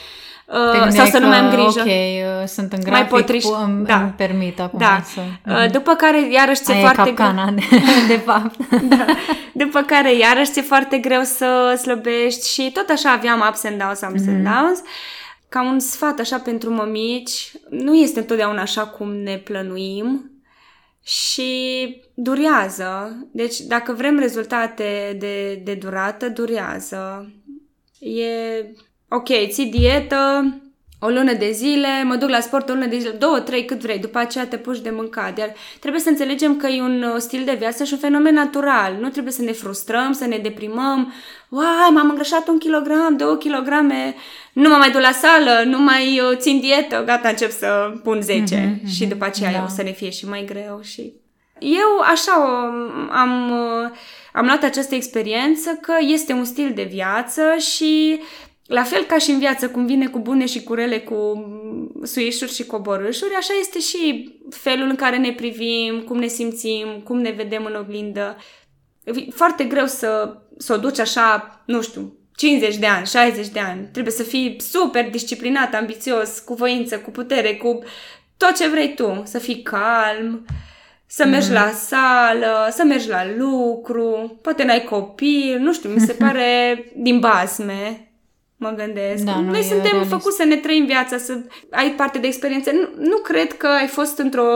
[0.88, 1.80] sau să nu mai am grijă.
[1.80, 3.44] Ok, uh, sunt în grafic, mai potriș...
[3.64, 4.01] îmi, da.
[4.01, 5.03] îmi permit acum da.
[5.05, 5.20] să...
[5.46, 7.62] Uh, după care iarăși ți-e Aia foarte e capcana, de,
[8.14, 8.57] de fapt.
[8.82, 9.05] da.
[9.53, 14.01] După care iarăși ți-e foarte greu să slăbești și tot așa aveam ups and downs,
[14.01, 14.34] ups mm-hmm.
[14.34, 14.82] and downs.
[15.48, 20.30] Ca un sfat așa pentru mămici, nu este întotdeauna așa cum ne plănuim
[21.05, 21.51] și
[22.14, 23.16] durează.
[23.32, 27.32] Deci dacă vrem rezultate de, de durată, durează.
[27.98, 28.24] E
[29.11, 30.45] ok, ții dietă,
[31.03, 33.81] o lună de zile, mă duc la sport o lună de zile, două, trei, cât
[33.81, 35.39] vrei, după aceea te puși de mâncat.
[35.39, 38.97] Iar trebuie să înțelegem că e un uh, stil de viață și un fenomen natural.
[39.01, 41.13] Nu trebuie să ne frustrăm, să ne deprimăm.
[41.49, 44.15] Uai, m-am îngrășat un kilogram, două kilograme,
[44.53, 48.21] nu mă mai duc la sală, nu mai uh, țin dietă, gata, încep să pun
[48.23, 49.63] 10 mm-hmm, și după aceea da.
[49.65, 51.13] o să ne fie și mai greu și...
[51.59, 52.33] Eu așa
[53.11, 53.91] am, uh,
[54.33, 58.21] am luat această experiență că este un stil de viață și
[58.71, 61.45] la fel ca și în viață, cum vine cu bune și cu rele, cu
[62.03, 67.18] suișuri și coborâșuri, așa este și felul în care ne privim, cum ne simțim, cum
[67.18, 68.37] ne vedem în oglindă.
[69.05, 73.61] E foarte greu să, să o duci așa, nu știu, 50 de ani, 60 de
[73.61, 73.89] ani.
[73.93, 77.79] Trebuie să fii super disciplinat, ambițios, cu voință, cu putere, cu
[78.37, 79.23] tot ce vrei tu.
[79.25, 80.47] Să fii calm,
[81.07, 81.55] să mergi mm.
[81.55, 87.18] la sală, să mergi la lucru, poate n-ai copil, nu știu, mi se pare din
[87.18, 88.05] basme
[88.61, 89.25] mă gândesc.
[89.25, 90.11] Da, Noi suntem realist.
[90.11, 91.39] făcuți să ne trăim viața, să
[91.71, 92.71] ai parte de experiențe.
[92.73, 94.49] Nu, nu cred că ai fost într-o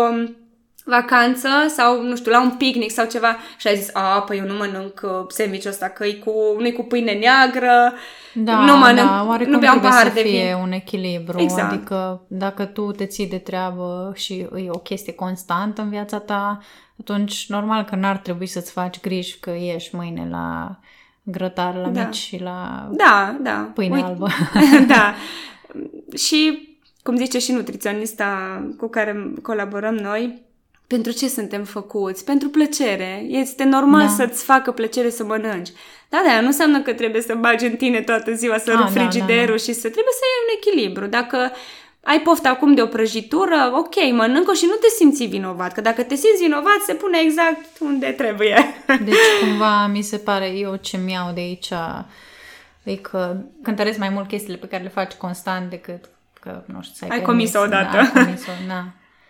[0.85, 4.47] vacanță sau, nu știu, la un picnic sau ceva și ai zis, a, păi eu
[4.47, 7.93] nu mănânc uh, sandwich ăsta, că e cu, nu cu pâine neagră,
[8.35, 10.63] da, nu mănânc, da, oarecum nu beau un pahar să de fie vin.
[10.63, 11.73] un echilibru, Exact.
[11.73, 16.59] adică dacă tu te ții de treabă și e o chestie constantă în viața ta,
[17.01, 20.79] atunci normal că n-ar trebui să-ți faci griji că ieși mâine la
[21.25, 22.05] grătar la Da.
[22.05, 23.70] mici și la Da, da.
[23.75, 24.29] pâine Uite- albă.
[24.95, 25.14] da.
[26.27, 26.68] Și,
[27.03, 30.43] cum zice și nutriționista cu care colaborăm noi,
[30.87, 32.25] pentru ce suntem făcuți?
[32.25, 33.25] Pentru plăcere.
[33.29, 34.09] Este normal Da.
[34.09, 35.68] să-ți facă plăcere să mănânci.
[36.09, 38.93] Da, da, nu înseamnă că trebuie să bagi în tine toată ziua, să Ah, rupi
[38.95, 39.81] da, da, frigiderul și să...
[39.89, 41.07] Trebuie să ai un echilibru.
[41.07, 41.51] Dacă
[42.05, 45.73] ai poftă acum de o prăjitură, ok, mănâncă și nu te simți vinovat.
[45.73, 48.57] Că dacă te simți vinovat, se pune exact unde trebuie.
[49.05, 51.71] Deci cumva mi se pare eu ce mi-au de aici
[52.83, 56.05] e că cântăresc mai mult chestiile pe care le faci constant decât
[56.41, 57.53] că, nu știu, să ai Ai permis.
[57.53, 57.97] comis-o odată.
[57.97, 58.85] Da, ai comis-o, da.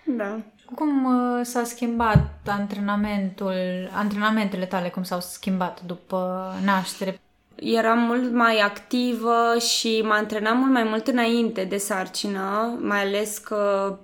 [0.05, 0.39] da.
[0.75, 7.20] Cum uh, s-a schimbat antrenamentul, antrenamentele tale, cum s-au schimbat după naștere?
[7.55, 13.38] Eram mult mai activă și mă antrenam mult mai mult înainte de sarcină, mai ales
[13.38, 13.94] că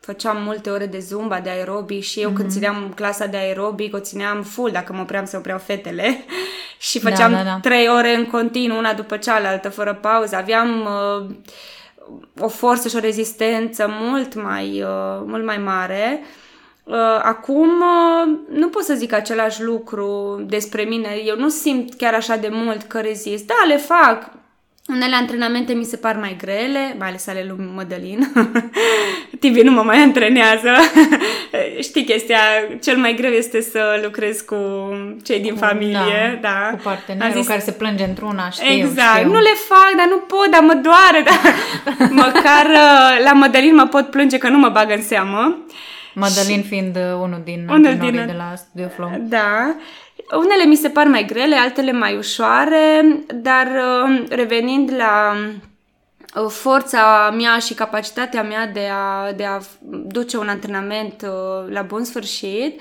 [0.00, 2.34] făceam multe ore de zumba, de aerobic și eu mm-hmm.
[2.34, 6.24] când țineam clasa de aerobic o țineam full dacă mă opream să opreau fetele
[6.88, 7.58] și Da, făceam da, da.
[7.62, 10.36] trei ore în continuu, una după cealaltă, fără pauză.
[10.36, 11.34] Aveam uh,
[12.38, 16.20] o forță și o rezistență mult mai, uh, mult mai mare.
[16.20, 16.26] Uh,
[17.22, 21.08] acum uh, nu pot să zic același lucru despre mine.
[21.24, 23.46] Eu nu simt chiar așa de mult că rezist.
[23.46, 24.30] Da, le fac.
[24.88, 28.32] Unele antrenamente mi se par mai grele, mai ales ale lui Mădălin.
[29.40, 30.70] Tibi nu mă mai antrenează.
[31.88, 32.38] Știi chestia,
[32.82, 34.56] cel mai greu este să lucrez cu
[35.24, 36.38] cei din familie.
[36.40, 39.30] Da, Cu partenerul Am zis- care se plânge într-una, știu, Exact, știu.
[39.30, 41.54] nu le fac, dar nu pot, dar mă doare, dar
[42.24, 45.56] măcar uh, la Mădălin mă pot plânge că nu mă bagă în seamă.
[46.14, 49.10] Madalin fiind uh, unul din Unul antrenorii din- de la Studio Flow.
[49.20, 49.74] Da.
[50.36, 53.04] Unele mi se par mai grele, altele mai ușoare,
[53.34, 55.32] dar uh, revenind la
[56.42, 59.58] uh, forța mea și capacitatea mea de a, de a
[60.06, 62.80] duce un antrenament uh, la bun sfârșit,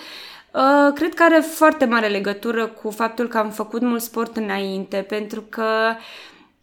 [0.52, 4.98] uh, cred că are foarte mare legătură cu faptul că am făcut mult sport înainte,
[4.98, 5.66] pentru că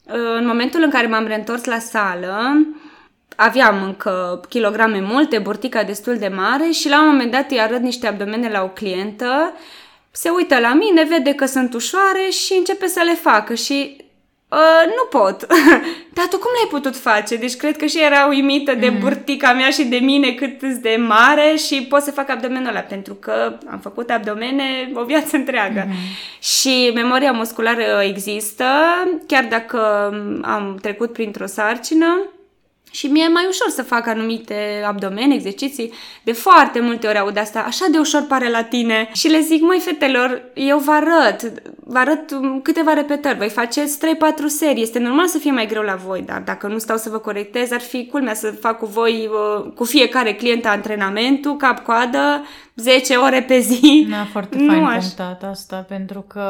[0.05, 2.67] uh, în momentul în care m-am reîntors la sală,
[3.41, 7.81] aveam încă kilograme multe, burtica destul de mare și la un moment dat îi arăt
[7.81, 9.55] niște abdomene la o clientă,
[10.11, 13.97] se uită la mine, vede că sunt ușoare și începe să le facă și
[14.49, 15.47] uh, nu pot.
[16.17, 17.37] Dar tu cum l-ai putut face?
[17.37, 21.55] Deci cred că și era uimită de burtica mea și de mine cât de mare
[21.67, 25.87] și pot să fac abdomenul ăla pentru că am făcut abdomene o viață întreagă.
[26.41, 28.65] Și memoria musculară există,
[29.27, 29.81] chiar dacă
[30.43, 32.33] am trecut printr-o sarcină.
[32.99, 35.93] Și mie e mai ușor să fac anumite abdomene, exerciții.
[36.23, 39.09] De foarte multe ori aud asta, așa de ușor pare la tine.
[39.13, 41.53] Și le zic, măi fetelor, eu vă arăt,
[41.85, 44.01] vă arăt um, câteva repetări, voi faceți 3-4
[44.47, 47.19] serii, este normal să fie mai greu la voi, dar dacă nu stau să vă
[47.19, 52.45] corectez, ar fi culmea să fac cu voi, uh, cu fiecare client antrenamentul, cap-coadă,
[52.75, 54.07] 10 ore pe zi.
[54.11, 56.43] Da, foarte Nu fain aș- punctat asta, pentru că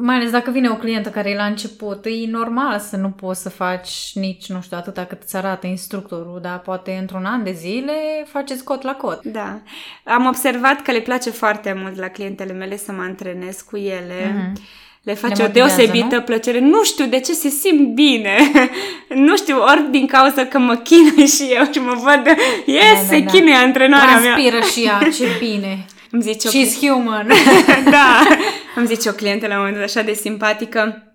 [0.00, 3.42] Mai ales dacă vine o clientă care e la început, e normal să nu poți
[3.42, 7.52] să faci nici, nu știu, atâta cât îți arată instructorul, dar poate într-un an de
[7.52, 7.92] zile
[8.26, 9.24] faceți cot la cot.
[9.24, 9.60] Da.
[10.04, 14.52] Am observat că le place foarte mult la clientele mele să mă antrenez cu ele.
[14.52, 14.80] Mm-hmm.
[15.02, 16.22] Le face le o deosebită nu?
[16.22, 16.60] plăcere.
[16.60, 18.36] Nu știu de ce se simt bine.
[19.26, 23.00] nu știu, ori din cauza că mă chinui și eu și mă văd, yes, da,
[23.00, 23.30] da, se da.
[23.30, 24.66] chinuie antrenoarea Transpiră mea.
[24.66, 25.84] și ea, ce bine.
[26.12, 26.86] Îmi zice She's o...
[26.86, 27.26] human.
[27.90, 28.22] da.
[28.76, 31.06] Îmi zice o clientă la un moment dat așa de simpatică.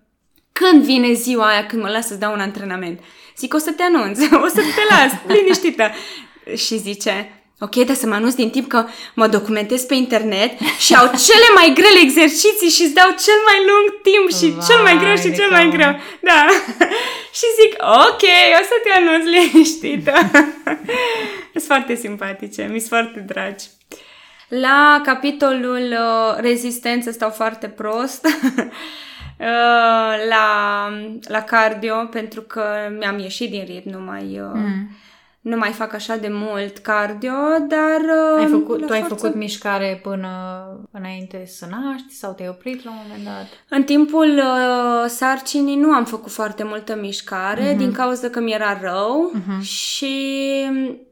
[0.52, 3.00] Când vine ziua aia când mă las să-ți dau un antrenament?
[3.36, 5.90] Zic, o să te anunț, o să te las, liniștită.
[6.56, 10.94] și zice, Ok, dar să mă anunț din timp că mă documentez pe internet și
[10.94, 14.80] au cele mai grele exerciții și îți dau cel mai lung timp și Vai cel
[14.82, 15.92] mai greu și cel mai greu.
[16.20, 16.46] Da.
[17.38, 18.24] și zic, ok,
[18.60, 20.12] o să te anunț liniștită.
[21.52, 23.64] Sunt foarte simpatice, mi sunt foarte dragi.
[24.48, 28.26] La capitolul uh, rezistență stau foarte prost.
[28.26, 28.66] uh,
[30.28, 30.88] la,
[31.28, 32.64] la cardio, pentru că
[32.98, 34.40] mi-am ieșit din ritm, nu mai...
[34.40, 34.88] Uh, mm
[35.48, 37.32] nu mai fac așa de mult cardio,
[37.68, 38.00] dar...
[38.38, 39.14] Ai uh, făcut, tu ai forță...
[39.14, 40.28] făcut mișcare până
[40.90, 43.46] înainte să naști sau te-ai oprit la un moment dat?
[43.68, 47.76] În timpul uh, sarcinii nu am făcut foarte multă mișcare uh-huh.
[47.76, 49.62] din cauza că mi era rău uh-huh.
[49.62, 50.16] și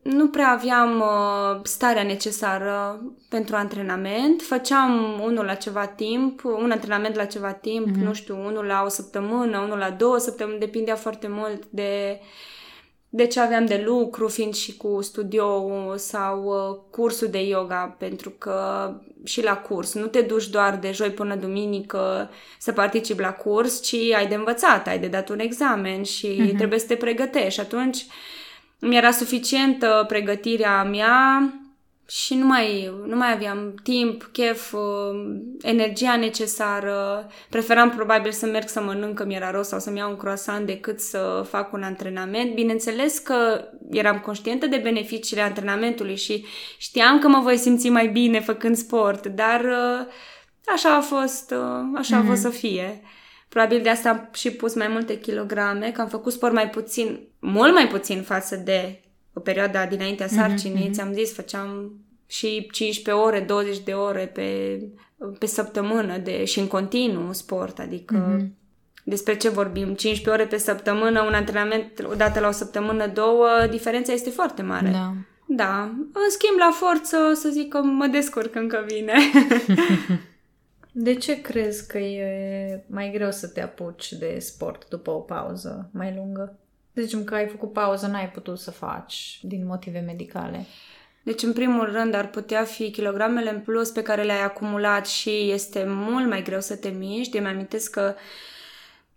[0.02, 4.42] nu prea aveam uh, starea necesară pentru antrenament.
[4.42, 8.04] Făceam unul la ceva timp, un antrenament la ceva timp, uh-huh.
[8.04, 12.20] nu știu, unul la o săptămână, unul la două săptămâni, depindea foarte mult de
[13.16, 15.64] de ce aveam de lucru, fiind și cu studio
[15.96, 18.90] sau uh, cursul de yoga, pentru că
[19.24, 23.82] și la curs nu te duci doar de joi până duminică să participi la curs,
[23.82, 26.56] ci ai de învățat, ai de dat un examen și uh-huh.
[26.56, 27.52] trebuie să te pregătești.
[27.52, 28.06] Și atunci
[28.78, 31.52] mi-era suficientă pregătirea mea
[32.08, 34.80] și nu mai, nu mai aveam timp, chef, uh,
[35.62, 37.26] energia necesară.
[37.50, 41.00] Preferam probabil să merg să mănânc că mi-era rost sau să-mi iau un croissant decât
[41.00, 42.54] să fac un antrenament.
[42.54, 46.44] Bineînțeles că eram conștientă de beneficiile antrenamentului și
[46.78, 50.06] știam că mă voi simți mai bine făcând sport, dar uh,
[50.74, 52.24] așa a fost, uh, așa mm-hmm.
[52.24, 52.52] a fost mhm.
[52.52, 53.00] să fie.
[53.48, 57.20] Probabil de asta am și pus mai multe kilograme, că am făcut sport mai puțin,
[57.38, 59.00] mult mai puțin față de
[59.36, 60.92] o perioadă dinaintea mhm, sarcinii, mm-hmm.
[60.92, 61.92] ți-am zis, făceam
[62.26, 64.80] și 15 ore, 20 de ore pe,
[65.38, 68.48] pe săptămână de, și în continuu sport, adică mm-hmm.
[69.04, 69.94] despre ce vorbim?
[69.94, 74.62] 15 ore pe săptămână, un antrenament o dată la o săptămână, două, diferența este foarte
[74.62, 74.90] mare.
[74.90, 75.12] Da.
[75.46, 75.82] Da.
[76.12, 79.14] În schimb, la forță, să zic că mă descurc încă bine.
[80.92, 85.90] de ce crezi că e mai greu să te apuci de sport după o pauză
[85.92, 86.58] mai lungă?
[87.00, 90.66] Zicem că ai făcut pauză, n-ai putut să faci din motive medicale.
[91.22, 95.50] Deci, în primul rând, ar putea fi kilogramele în plus pe care le-ai acumulat și
[95.50, 97.36] este mult mai greu să te miști.
[97.36, 98.14] Eu mi-amintesc că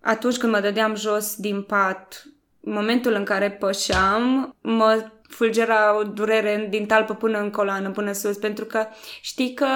[0.02, 2.24] atunci când mă dădeam jos din pat,
[2.60, 8.12] în momentul în care pășeam, mă fulgera o durere din talpă până în coloană, până
[8.12, 8.88] sus, pentru că
[9.22, 9.68] știi că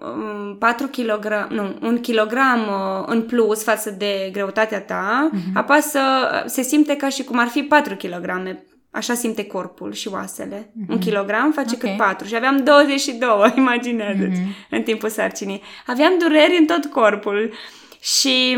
[0.00, 5.52] um, 4 kg, nu, un kilogram uh, în plus față de greutatea ta, uh-huh.
[5.54, 6.00] apasă,
[6.46, 8.56] se simte ca și cum ar fi 4 kg.
[8.90, 10.56] Așa simte corpul și oasele.
[10.56, 10.88] Uh-huh.
[10.88, 11.90] Un kilogram face okay.
[11.90, 14.70] cât 4 și aveam 22, imaginează-ți, uh-huh.
[14.70, 15.62] în timpul sarcinii.
[15.86, 17.52] Aveam dureri în tot corpul
[18.00, 18.56] și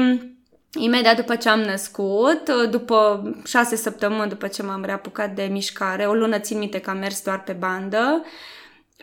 [0.78, 6.14] Imediat după ce am născut, după șase săptămâni după ce m-am reapucat de mișcare, o
[6.14, 8.24] lună țin minte că am mers doar pe bandă,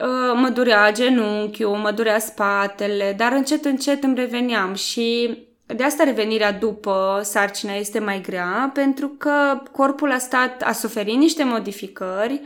[0.01, 6.03] uh, mă durea genunchiul, mă durea spatele, dar încet, încet îmi reveneam și de asta
[6.03, 12.41] revenirea după sarcina este mai grea, pentru că corpul a stat, a suferit niște modificări,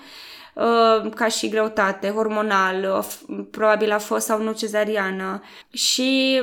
[0.54, 3.06] uh, ca și greutate, hormonal,
[3.52, 5.42] probabil a fost sau nu cezariană
[5.72, 6.42] și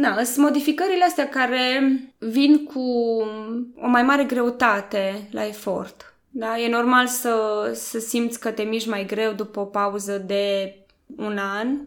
[0.00, 2.80] da, sunt modificările astea care vin cu
[3.76, 6.14] o mai mare greutate la efort.
[6.30, 7.34] Da, e normal să,
[7.74, 10.76] să simți că te miști mai greu după o pauză de
[11.16, 11.78] un an,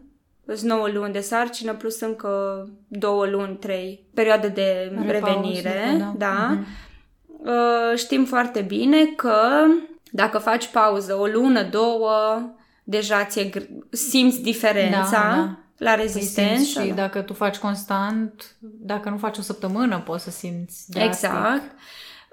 [0.46, 5.96] sunt 9 luni de sarcină plus încă 2 luni, 3 perioade de revenire.
[5.98, 6.14] da.
[6.16, 6.58] da.
[6.58, 7.96] Uh-huh.
[7.96, 9.64] Știm foarte bine că
[10.10, 12.42] dacă faci pauză o lună, două,
[12.84, 13.50] deja ți
[13.90, 15.10] simți diferența.
[15.10, 16.80] Da, da la rezistență.
[16.80, 16.94] Și da.
[16.94, 21.28] dacă tu faci constant, dacă nu faci o săptămână, poți să simți drastic.
[21.28, 21.62] Exact.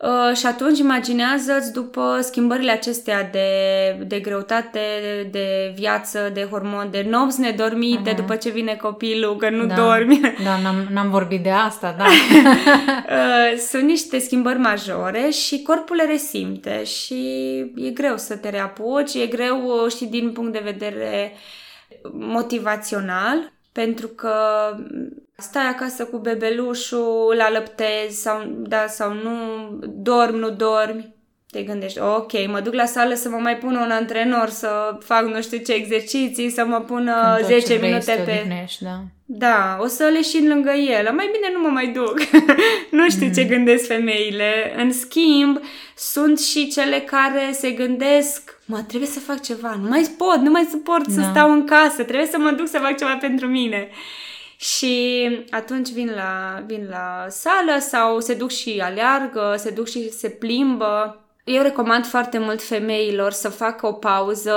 [0.01, 3.49] Uh, și atunci imaginează-ți după schimbările acestea de,
[4.07, 4.79] de greutate,
[5.31, 8.15] de viață, de hormon, de nopți nedormite uh-huh.
[8.15, 9.75] după ce vine copilul, că nu da.
[9.75, 10.19] dormi.
[10.43, 12.05] Da, n-am, n-am vorbit de asta, da.
[13.15, 17.25] uh, sunt niște schimbări majore și corpul le resimte și
[17.75, 21.39] e greu să te reapuci, e greu și din punct de vedere uh,
[22.11, 24.33] motivațional, pentru că
[25.39, 29.33] Stai acasă cu bebelușul, îl alăptezi sau, da, sau nu,
[29.81, 31.15] dormi, nu dormi.
[31.49, 35.23] Te gândești, ok, mă duc la sală să mă mai pun un antrenor, să fac
[35.23, 37.11] nu știu ce exerciții, să mă pun
[37.43, 38.67] 10 minute pe...
[38.79, 39.03] da.
[39.29, 41.13] Da, o să leșin lângă el.
[41.13, 42.19] Mai bine nu mă mai duc.
[42.99, 43.31] nu știu mm.
[43.31, 44.73] ce gândesc femeile.
[44.77, 45.59] În schimb,
[45.95, 50.49] sunt și cele care se gândesc mă, trebuie să fac ceva, nu mai pot, nu
[50.49, 51.21] mai suport da.
[51.21, 53.89] să stau în casă, trebuie să mă duc să fac ceva pentru mine.
[54.57, 60.11] Și atunci vin la, vin la sală sau se duc și aleargă, se duc și
[60.11, 61.21] se plimbă.
[61.43, 64.55] Eu recomand foarte mult femeilor să facă o pauză,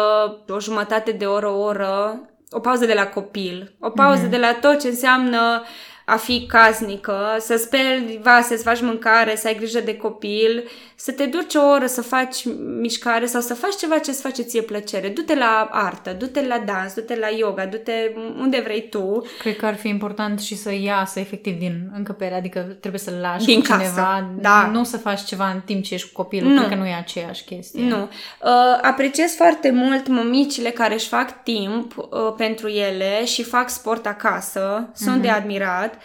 [0.49, 2.21] o jumătate de oră, o oră,
[2.51, 4.31] o pauză de la copil, o pauză mm-hmm.
[4.31, 5.63] de la tot ce înseamnă
[6.11, 11.13] a fi casnică, să speli vase, să faci mâncare, să ai grijă de copil, să
[11.13, 12.45] te duci o oră să faci
[12.81, 15.09] mișcare sau să faci ceva ce îți face ție plăcere.
[15.09, 17.93] Du-te la artă, du-te la dans, du-te la yoga, du-te
[18.39, 19.27] unde vrei tu.
[19.39, 23.45] Cred că ar fi important și să iasă efectiv din încăpere, adică trebuie să-l lași
[23.45, 23.83] din cu casă.
[23.83, 24.69] cineva, da.
[24.73, 26.59] nu să faci ceva în timp ce ești cu copilul, Nu.
[26.59, 27.83] cred că nu e aceeași chestie.
[27.83, 28.03] Nu.
[28.03, 32.07] Uh, apreciez foarte mult mămicile care își fac timp uh,
[32.37, 34.89] pentru ele și fac sport acasă.
[34.95, 35.23] Sunt Mhm.
[35.23, 36.00] de admirat.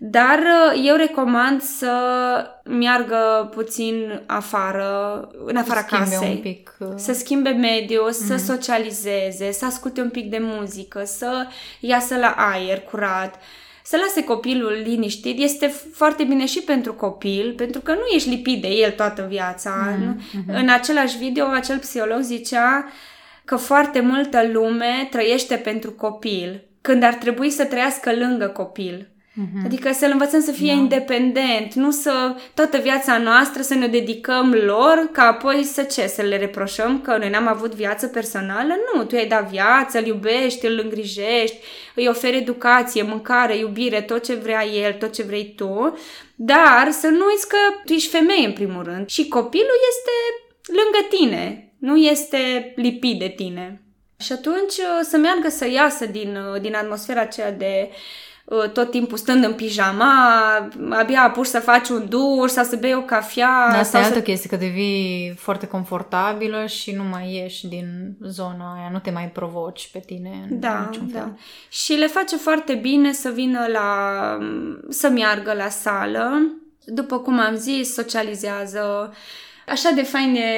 [0.00, 1.92] Dar uh, eu recomand să
[2.64, 6.30] meargă puțin afară, în afara Schimbe casei.
[6.30, 6.76] un pic.
[6.78, 11.46] uh, Să schimbe mediul, să socializeze, să asculte un pic de muzică, să
[11.80, 13.40] iasă la aer curat,
[13.84, 15.38] să lase copilul liniștit.
[15.42, 19.96] Este foarte bine și pentru copil, pentru că nu ești lipit de el toată viața.
[20.04, 20.20] nu?
[20.54, 22.88] În același video, acel psiholog zicea
[23.44, 29.08] că foarte multă lume trăiește pentru copil, când ar trebui să trăiască lângă copil.
[29.40, 29.64] Mhm.
[29.64, 35.08] Adică să-l învățăm să fie independent, nu să toată viața noastră să ne dedicăm lor,
[35.12, 36.06] ca apoi să ce?
[36.06, 38.74] Să le reproșăm că noi n-am avut viață personală?
[38.94, 41.56] Nu, tu i-ai dat viață, îl iubești, îl îngrijești,
[41.94, 45.98] îi oferi educație, mâncare, iubire, tot ce vrea el, tot ce vrei tu,
[46.34, 50.12] dar să nu uiți că tu ești femeie în primul rând și copilul este
[50.82, 53.82] lângă tine, nu este lipit de tine.
[54.20, 57.96] Și atunci uh, să meargă să iasă din, uh, din atmosfera aceea de uh,
[58.72, 60.14] tot timpul stând în pijama,
[60.90, 63.48] abia apuci să faci un duș sau să bei o cafea.
[63.48, 64.22] Asta sau e altă să...
[64.22, 69.30] chestie, că devii foarte confortabilă și nu mai ieși din zona aia, nu te mai
[69.30, 71.18] provoci pe tine în Da, niciun da.
[71.18, 71.38] fel.
[71.68, 74.38] Și le face foarte bine să vină la...
[74.88, 76.52] să meargă la sală.
[76.84, 79.12] După cum am zis, socializează.
[79.66, 80.50] Așa de fain e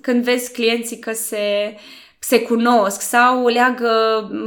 [0.00, 1.74] când vezi clienții că se
[2.22, 3.90] se cunosc sau leagă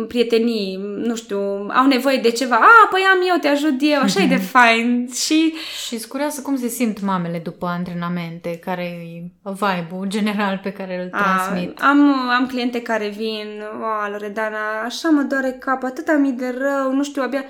[0.07, 2.55] prietenii, nu știu, au nevoie de ceva.
[2.55, 5.09] A, păi am eu, te ajut eu, așa e de fain.
[5.13, 5.53] Și
[5.85, 11.03] Și sunt curioasă cum se simt mamele după antrenamente, care e vibe-ul general pe care
[11.03, 11.81] îl transmit.
[11.81, 16.55] A, am, am cliente care vin, o, Loredana, așa mă doare cap, atâta mi de
[16.57, 17.43] rău, nu știu, abia...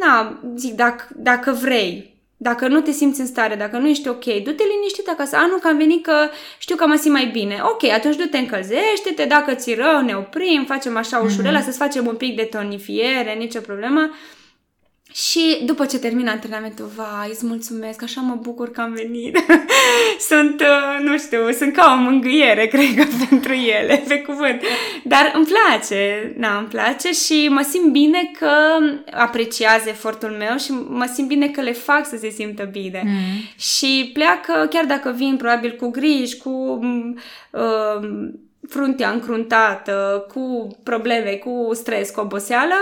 [0.00, 2.13] Na, zic, dacă, dacă vrei,
[2.48, 5.36] dacă nu te simți în stare, dacă nu ești ok, du-te liniștit acasă.
[5.36, 6.28] A, nu, că am venit că
[6.58, 7.60] știu că mă simt mai bine.
[7.62, 12.14] Ok, atunci du-te încălzește-te, dacă ți rău, ne oprim, facem așa ușurel, să-ți facem un
[12.14, 14.10] pic de tonifiere, nicio problemă.
[15.14, 19.38] Și după ce termin antrenamentul, vai, îți mulțumesc, așa mă bucur că am venit.
[20.30, 24.62] sunt, uh, nu știu, sunt ca o mângâiere, cred că, pentru ele, pe cuvânt.
[25.04, 28.50] Dar îmi place, da, îmi place și mă simt bine că
[29.10, 33.02] apreciază efortul meu și mă simt bine că le fac să se simtă bine.
[33.04, 33.42] Mm.
[33.56, 36.78] Și pleacă, chiar dacă vin probabil cu griji, cu
[37.50, 38.08] uh,
[38.68, 42.74] fruntea încruntată, cu probleme, cu stres, cu oboseală,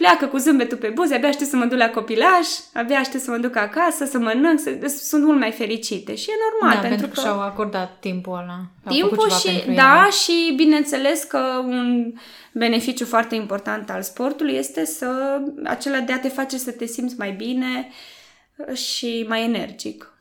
[0.00, 3.30] pleacă cu zâmbetul pe buze, abia aștept să mă duc la copilaj, abia aștept să
[3.30, 6.14] mă duc acasă, să mănânc, să, sunt mult mai fericite.
[6.14, 8.60] Și e normal, Da, pentru, pentru că și-au acordat timpul ăla.
[8.84, 10.10] Au făcut Timpul ceva și, pentru da, ele.
[10.10, 12.12] și bineînțeles că un
[12.52, 17.14] beneficiu foarte important al sportului este să, acela de a te face să te simți
[17.18, 17.88] mai bine
[18.74, 20.12] și mai energic.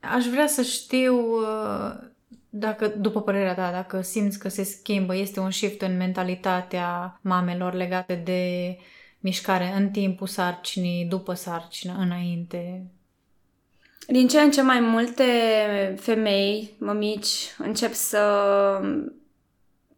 [0.00, 2.08] Aș vrea să știu uh,
[2.48, 7.74] dacă, după părerea ta, dacă simți că se schimbă, este un shift în mentalitatea mamelor
[7.74, 8.76] legate de
[9.20, 12.84] mișcare în timpul sarcinii, după sarcină, înainte.
[14.06, 15.24] Din ce în ce mai multe
[16.00, 18.22] femei, mămici, încep să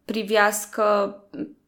[0.05, 1.17] privească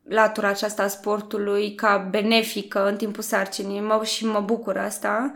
[0.03, 5.34] latura aceasta a sportului ca benefică în timpul sarcinii mă, și mă bucur asta.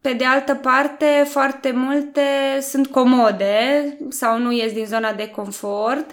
[0.00, 2.22] Pe de altă parte, foarte multe
[2.60, 6.10] sunt comode sau nu ies din zona de confort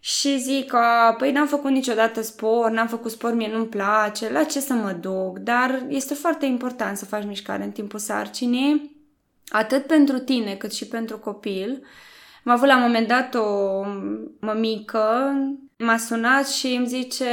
[0.00, 0.80] și zic că,
[1.18, 4.92] păi n-am făcut niciodată sport, n-am făcut sport, mie nu-mi place, la ce să mă
[4.92, 5.38] duc?
[5.38, 8.96] Dar este foarte important să faci mișcare în timpul sarcinii,
[9.48, 11.86] atât pentru tine cât și pentru copil.
[12.44, 13.84] Am avut la un moment dat o
[14.40, 15.32] mămică,
[15.76, 17.26] m-a sunat și îmi zice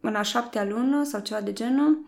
[0.00, 2.06] în a șaptea lună sau ceva de genul,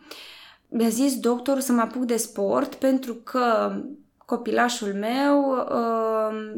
[0.68, 3.76] mi-a zis doctorul să mă apuc de sport pentru că
[4.24, 6.54] copilașul meu uh,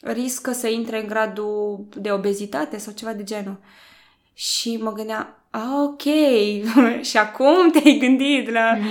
[0.00, 3.56] riscă să intre în gradul de obezitate sau ceva de genul.
[4.34, 6.02] Și mă gândeam, ah, ok,
[7.10, 8.76] și acum te-ai gândit la...
[8.78, 8.86] Mm.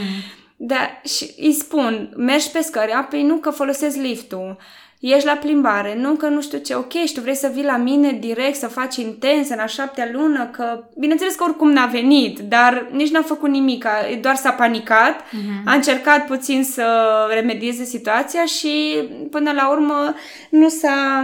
[0.62, 4.58] Da, și îi spun, mergi pe scări, apoi nu că folosesc liftul,
[5.00, 7.78] ești la plimbare, nu că nu știu ce, ok, și tu vrei să vii la
[7.78, 12.40] mine direct, să faci intens în a șaptea lună, că bineînțeles că oricum n-a venit,
[12.40, 13.86] dar nici n-a făcut nimic,
[14.22, 15.64] doar s-a panicat, uh-huh.
[15.66, 16.88] a încercat puțin să
[17.30, 18.96] remedieze situația și
[19.32, 20.16] până la urmă
[20.50, 21.22] nu s-a,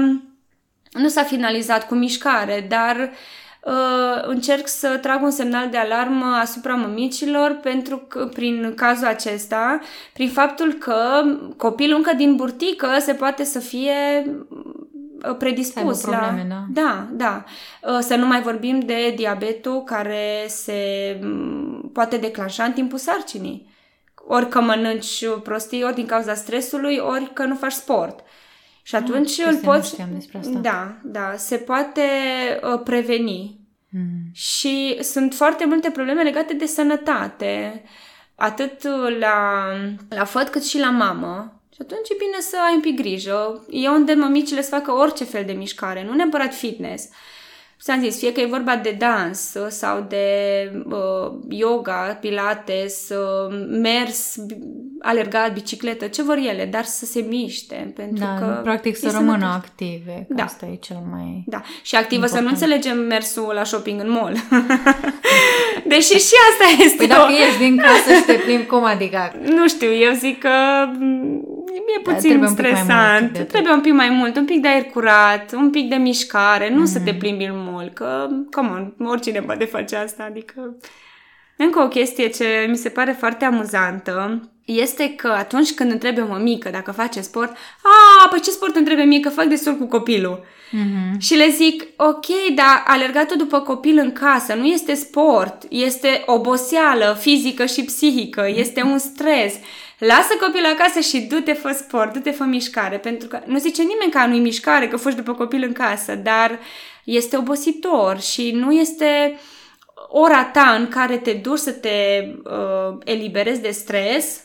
[0.91, 3.44] nu s-a finalizat cu mișcare, dar uh, uh,
[4.21, 9.79] încerc să trag un semnal de alarmă asupra mămicilor pentru că, prin cazul acesta,
[10.13, 11.23] prin faptul că
[11.57, 14.25] copilul încă din burtică se poate să fie
[15.27, 16.65] uh, predispus probleme, la...
[16.73, 17.11] Da, da.
[17.11, 17.43] da.
[17.91, 23.73] Uh, să nu mai vorbim de diabetul care se mm, poate declanșa în timpul sarcinii.
[24.27, 28.19] Ori că mănânci prostii, ori din cauza stresului, ori că nu faci sport.
[28.87, 30.01] Și atunci ah, îl poți...
[30.39, 30.59] asta.
[30.61, 32.01] Da, da, se poate
[32.73, 33.59] uh, preveni.
[33.89, 34.31] Mm.
[34.33, 37.83] Și sunt foarte multe probleme legate de sănătate,
[38.35, 38.83] atât
[39.19, 39.67] la,
[40.09, 41.61] la făt cât și la mamă.
[41.73, 43.65] Și atunci e bine să ai un pic grijă.
[43.69, 47.09] E unde mămicile să facă orice fel de mișcare, nu neapărat fitness.
[47.81, 50.25] Ți-am zis, fie că e vorba de dans sau de
[50.85, 54.35] uh, yoga, pilates, uh, mers,
[54.99, 57.91] alergat, bicicletă, ce vor ele, dar să se miște.
[57.95, 59.55] Pentru da, că practic să rămână sănătos.
[59.55, 60.43] active, că da.
[60.43, 62.29] asta e cel mai Da, și activă important.
[62.29, 64.33] să nu înțelegem mersul la shopping în mall.
[65.91, 67.35] Deși și asta este Păi dacă o...
[67.35, 69.33] ieși din casă și te plimbi, cum adică?
[69.55, 70.49] Nu știu, eu zic că
[71.95, 73.37] e da, puțin da, stresant.
[73.37, 76.69] Un trebuie un pic mai mult, un pic de aer curat, un pic de mișcare,
[76.69, 76.91] nu mm-hmm.
[76.91, 77.19] să te mhm.
[77.19, 80.77] plimbi în mall, că, come on, oricine poate face asta, adică...
[81.57, 86.27] Încă o chestie ce mi se pare foarte amuzantă este că atunci când întrebe o
[86.27, 87.49] mămică dacă face sport,
[87.83, 90.43] a, păi ce sport întrebe mie că fac destul cu copilul?
[90.71, 91.17] Mm-hmm.
[91.19, 97.17] Și le zic, ok, dar alergatul după copil în casă nu este sport, este oboseală
[97.19, 98.57] fizică și psihică, mm-hmm.
[98.57, 99.53] este un stres.
[99.97, 104.11] Lasă copilul acasă și du-te, fă sport, du-te, fă mișcare, pentru că nu zice nimeni
[104.11, 106.59] că nu-i mișcare, că faci după copil în casă, dar
[107.05, 109.39] este obositor și nu este
[110.07, 114.43] ora ta în care te duci să te uh, eliberezi de stres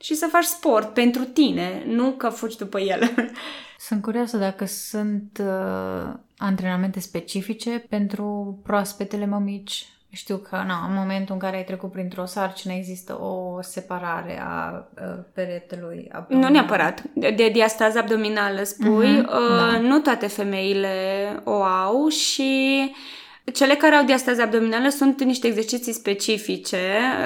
[0.00, 3.14] și să faci sport pentru tine, nu că fugi după el.
[3.88, 11.34] Sunt curioasă dacă sunt uh, antrenamente specifice pentru proaspetele mămici știu că na, în momentul
[11.34, 14.84] în care ai trecut printr-o sarcină există o separare a, a
[15.34, 16.50] peretelui abdominal.
[16.50, 17.02] Nu neapărat.
[17.14, 19.18] De diastază abdominală spui.
[19.18, 19.78] Uh-huh, uh, da.
[19.78, 20.88] Nu toate femeile
[21.44, 22.92] o au și
[23.52, 26.78] cele care au diastază abdominală sunt niște exerciții specifice.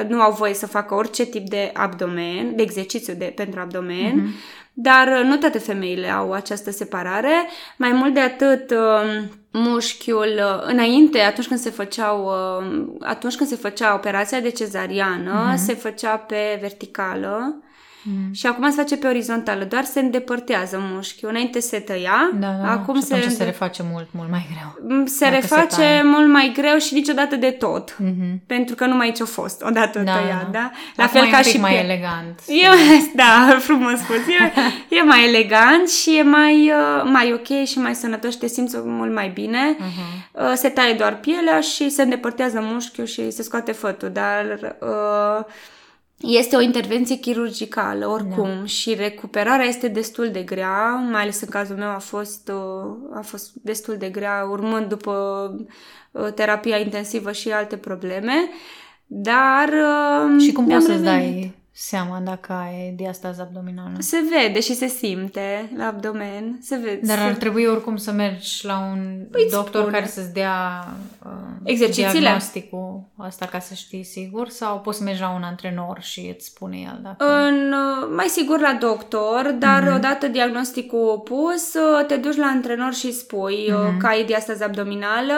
[0.09, 4.21] Nu au voie să facă orice tip de abdomen, de exercițiu de, pentru abdomen.
[4.21, 4.65] Uh-huh.
[4.79, 7.49] Dar nu toate femeile au această separare.
[7.77, 13.49] Mai mult de atât, um, mușchiul uh, înainte, atunci când se făceau, uh, atunci când
[13.49, 15.57] se făcea operația de cezariană, uh-huh.
[15.57, 17.63] se făcea pe verticală
[18.09, 18.33] Mm.
[18.33, 21.29] Și acum se face pe orizontală, doar se îndepărtează mușchiul.
[21.29, 23.29] Înainte se tăia, da, da, acum se...
[23.29, 24.97] se reface mult, mult mai greu.
[24.97, 27.93] Mm, se reface se mult mai greu și niciodată de tot.
[27.95, 28.47] Mm-hmm.
[28.47, 30.71] Pentru că numai ce a fost, odată da, tăiat, da?
[30.97, 31.79] La acum fel ca și mai pe...
[31.79, 32.41] elegant.
[32.47, 32.67] E,
[33.23, 34.17] da, frumos spus.
[34.17, 34.53] E,
[34.97, 38.77] e mai elegant și e mai, uh, mai ok și mai sănătos și te simți
[38.85, 39.77] mult mai bine.
[39.77, 40.55] Uh-huh.
[40.55, 44.77] Se taie doar pielea și se îndepărtează mușchiul și se scoate fătul, dar...
[44.81, 45.45] Uh,
[46.21, 48.65] este o intervenție chirurgicală, oricum, da.
[48.65, 53.21] și recuperarea este destul de grea, mai ales în cazul meu a fost, uh, a
[53.21, 55.15] fost destul de grea, urmând după
[56.11, 58.35] uh, terapia intensivă și alte probleme,
[59.07, 59.69] dar...
[59.69, 63.97] Uh, și cum poți să-ți dai seama dacă ai diastază abdominală.
[63.99, 66.59] Se vede și se simte la abdomen.
[66.63, 67.25] Se vede, Dar se...
[67.25, 69.97] ar trebui oricum să mergi la un păi doctor spune.
[69.99, 70.87] care să-ți dea
[71.25, 71.31] uh,
[71.65, 72.19] Exercițiile.
[72.19, 76.47] diagnosticul asta ca să știi sigur sau poți să mergi la un antrenor și îți
[76.47, 77.25] spune el dacă...
[77.25, 79.95] În, uh, mai sigur la doctor, dar uh-huh.
[79.95, 83.97] odată diagnosticul pus, uh, te duci la antrenor și spui uh-huh.
[83.99, 85.35] că ai diastază abdominală,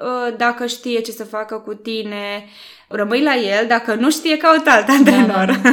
[0.00, 2.44] uh, dacă știe ce să facă cu tine,
[2.92, 5.46] rămâi la el, dacă nu știe, caut alt antrenor.
[5.62, 5.70] Da,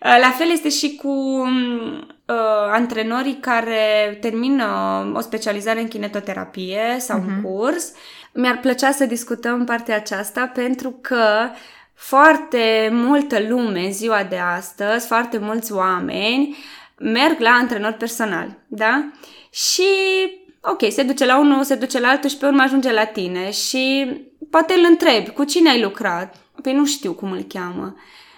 [0.00, 0.16] da.
[0.16, 2.36] la fel este și cu uh,
[2.72, 4.66] antrenorii care termină
[5.14, 7.26] o specializare în kinetoterapie sau uh-huh.
[7.26, 7.42] un mhm.
[7.42, 7.92] curs.
[8.32, 11.50] Mi-ar plăcea să discutăm partea aceasta pentru că
[11.94, 16.56] foarte multă lume ziua de astăzi, foarte mulți oameni
[16.98, 19.10] merg la antrenor personal, da?
[19.50, 19.82] Și
[20.62, 23.50] ok, se duce la unul, se duce la altul și pe urmă ajunge la tine
[23.50, 24.12] și
[24.50, 26.36] poate îl întrebi, cu cine ai lucrat?
[26.62, 27.96] Păi nu știu cum îl cheamă.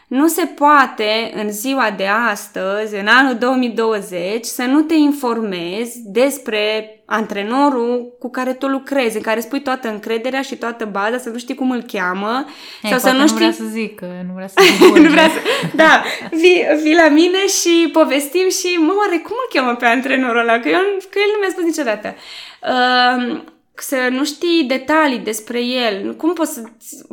[0.08, 6.88] Nu se poate în ziua de astăzi, în anul 2020, să nu te informezi despre
[7.06, 11.38] antrenorul cu care tu lucrezi, în care spui toată încrederea și toată baza, să nu
[11.38, 12.44] știi cum îl cheamă.
[12.82, 13.38] Ei, sau să nu, nu știi...
[13.38, 15.38] vrea să zic, că nu vrea să zic nu vrea să...
[15.74, 20.40] Da, vii, vii la mine și povestim și, mă, oare cum îl cheamă pe antrenorul
[20.40, 20.58] ăla?
[20.58, 22.14] Că, eu, că el nu mi-a spus niciodată.
[22.62, 23.42] Uh,
[23.80, 26.14] să nu știi detalii despre el.
[26.14, 26.62] Cum poți să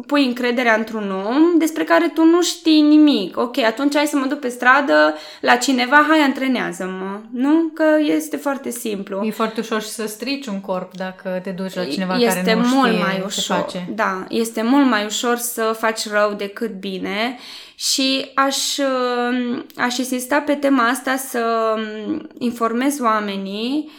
[0.07, 3.37] pui încrederea într-un om despre care tu nu știi nimic?
[3.37, 7.19] Ok, atunci hai să mă duc pe stradă la cineva, hai antrenează-mă.
[7.31, 7.71] Nu?
[7.73, 9.23] Că este foarte simplu.
[9.25, 12.55] E foarte ușor și să strici un corp dacă te duci la cineva este care
[12.55, 13.55] nu mult știe mai ce ușor.
[13.55, 13.89] face.
[13.95, 17.37] Da, este mult mai ușor să faci rău decât bine
[17.75, 23.89] și aș, uh, aș insista pe tema asta să um, informezi oamenii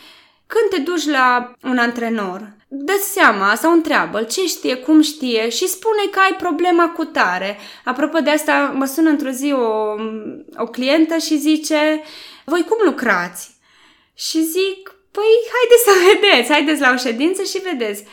[0.53, 5.69] când te duci la un antrenor, dă seama sau întreabă ce știe, cum știe și
[5.69, 7.59] spune că ai problema cu tare.
[7.85, 9.95] Apropo de asta, mă sună într-o zi o,
[10.57, 12.03] o clientă și zice,
[12.45, 13.51] voi cum lucrați?
[14.15, 18.05] Și zic, păi haideți să vedeți, haideți la o ședință și vedeți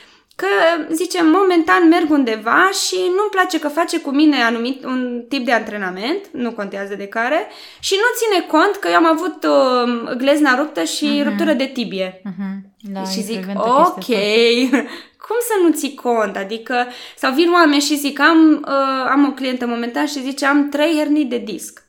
[0.41, 0.47] că,
[0.93, 5.51] zice, momentan merg undeva și nu-mi place că face cu mine anumit un tip de
[5.51, 7.47] antrenament, nu contează de care,
[7.79, 11.23] și nu ține cont că eu am avut uh, glezna ruptă și uh-huh.
[11.23, 12.21] ruptură de tibie.
[12.21, 12.53] Uh-huh.
[12.93, 14.77] Da, și e zic, frecventă ok, chestia asta.
[15.25, 16.35] cum să nu ții cont?
[16.35, 20.69] Adică, sau vin oameni și zic, am, uh, am o clientă momentan și zice, am
[20.69, 21.83] trei hernii de disc.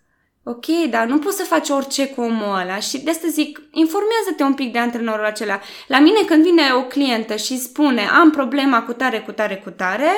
[0.45, 4.43] Ok, dar nu poți să faci orice cu omul ăla și de asta zic, informează-te
[4.43, 5.61] un pic de antrenorul acela.
[5.87, 9.71] La mine când vine o clientă și spune am problema cu tare, cu tare, cu
[9.71, 10.11] tare,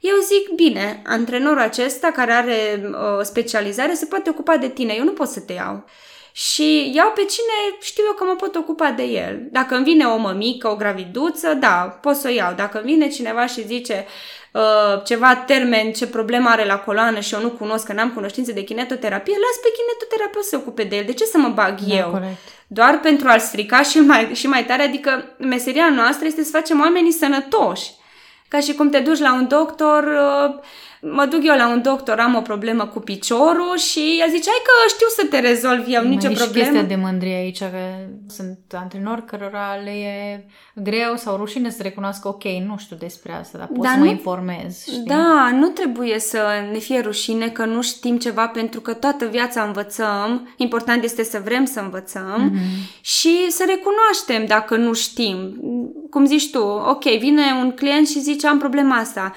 [0.00, 5.04] eu zic, bine, antrenorul acesta care are uh, specializare se poate ocupa de tine, eu
[5.04, 5.84] nu pot să te iau.
[6.32, 9.48] Și iau pe cine știu eu că mă pot ocupa de el.
[9.50, 12.54] Dacă îmi vine o mămică, o graviduță, da, pot să o iau.
[12.54, 14.06] Dacă îmi vine cineva și zice,
[14.52, 18.52] uh, ceva termen, ce problemă are la coloană și eu nu cunosc, că n-am cunoștințe
[18.52, 21.04] de kinetoterapie, las pe kinetoterapeut să se ocupe de el.
[21.04, 22.10] De ce să mă bag Da, eu?
[22.10, 22.38] corect.
[22.66, 26.80] Doar pentru a-l strica și mai, și mai tare, adică meseria noastră este să facem
[26.80, 27.90] oamenii sănătoși.
[28.48, 30.54] Ca și cum te duci la un doctor, uh,
[31.02, 34.62] mă duc eu la un doctor, am o problemă cu piciorul și ea zice, hai
[34.64, 36.64] că știu să te rezolv eu, Mai nicio e și problemă.
[36.66, 37.68] chestia de mândrie aici, că
[38.28, 40.44] sunt antrenori cărora le e
[40.74, 44.04] greu sau rușine să recunoască, ok, nu știu despre asta, dar pot Dar să mă
[44.04, 45.02] nu- informez, știi?
[45.06, 46.38] Da, nu trebuie să
[46.72, 50.54] ne fie rușine că nu știm ceva pentru că toată viața învățăm.
[50.56, 53.00] Important este să vrem să învățăm Mm-hmm.
[53.00, 55.56] și să recunoaștem dacă nu știm.
[56.10, 59.32] Cum zici tu, ok, vine un client și zice am problema asta.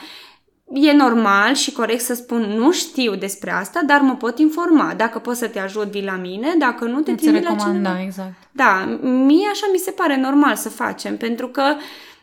[0.73, 4.93] E normal și corect să spun nu știu despre asta, dar mă pot informa.
[4.97, 7.75] Dacă pot să te ajut, vii la mine, dacă nu te Îți trimit la recomand,
[7.75, 7.95] cineva.
[7.95, 8.33] da, exact.
[8.51, 11.63] Da, mie așa mi se pare normal să facem, pentru că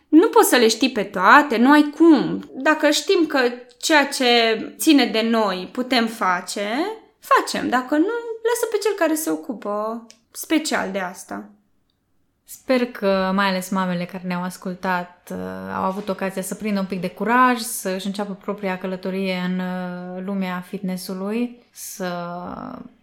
[0.09, 2.45] nu poți să le știi pe toate, nu ai cum.
[2.55, 3.41] Dacă știm că
[3.81, 4.25] ceea ce
[4.79, 6.69] ține de noi putem face,
[7.19, 7.69] facem.
[7.69, 8.15] Dacă nu,
[8.49, 11.49] lasă pe cel care se ocupă special de asta.
[12.53, 15.39] Sper că mai ales mamele care ne-au ascultat uh,
[15.77, 19.59] au avut ocazia să prindă un pic de curaj, să își înceapă propria călătorie în
[19.59, 22.09] uh, lumea fitnessului, să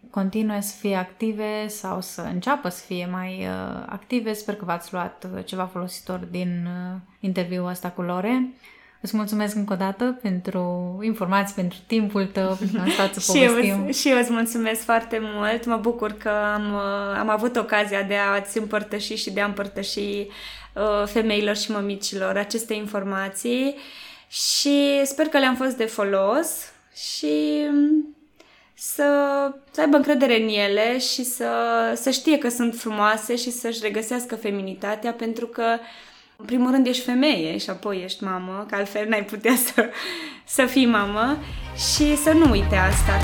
[0.10, 4.34] continue să fie active sau să înceapă să fie mai uh, active.
[4.34, 8.54] Sper că v-ați luat uh, ceva folositor din uh, interviul ăsta cu Lore.
[9.08, 13.20] Îți mulțumesc încă o dată pentru informații, pentru timpul tău, pentru că am stat să
[13.38, 13.86] Și eu, povestim.
[13.88, 15.66] îți- și eu îți mulțumesc foarte mult.
[15.66, 20.00] Mă bucur că am, uh, am avut ocazia de a-ți împărtăși și de a împărtăși
[20.00, 23.76] uh, femeilor și mămicilor aceste informații
[24.30, 26.50] și sper că le-am fost de folos
[26.96, 28.16] și um,
[28.74, 29.04] să,
[29.72, 31.50] să aibă încredere în ele și să,
[31.96, 35.64] să știe că sunt frumoase și să-și regăsească feminitatea pentru că
[36.40, 39.90] în primul rând ești femeie și apoi ești mamă, că altfel n-ai putea să,
[40.46, 41.38] să fii mamă
[41.76, 43.20] și să nu uite asta.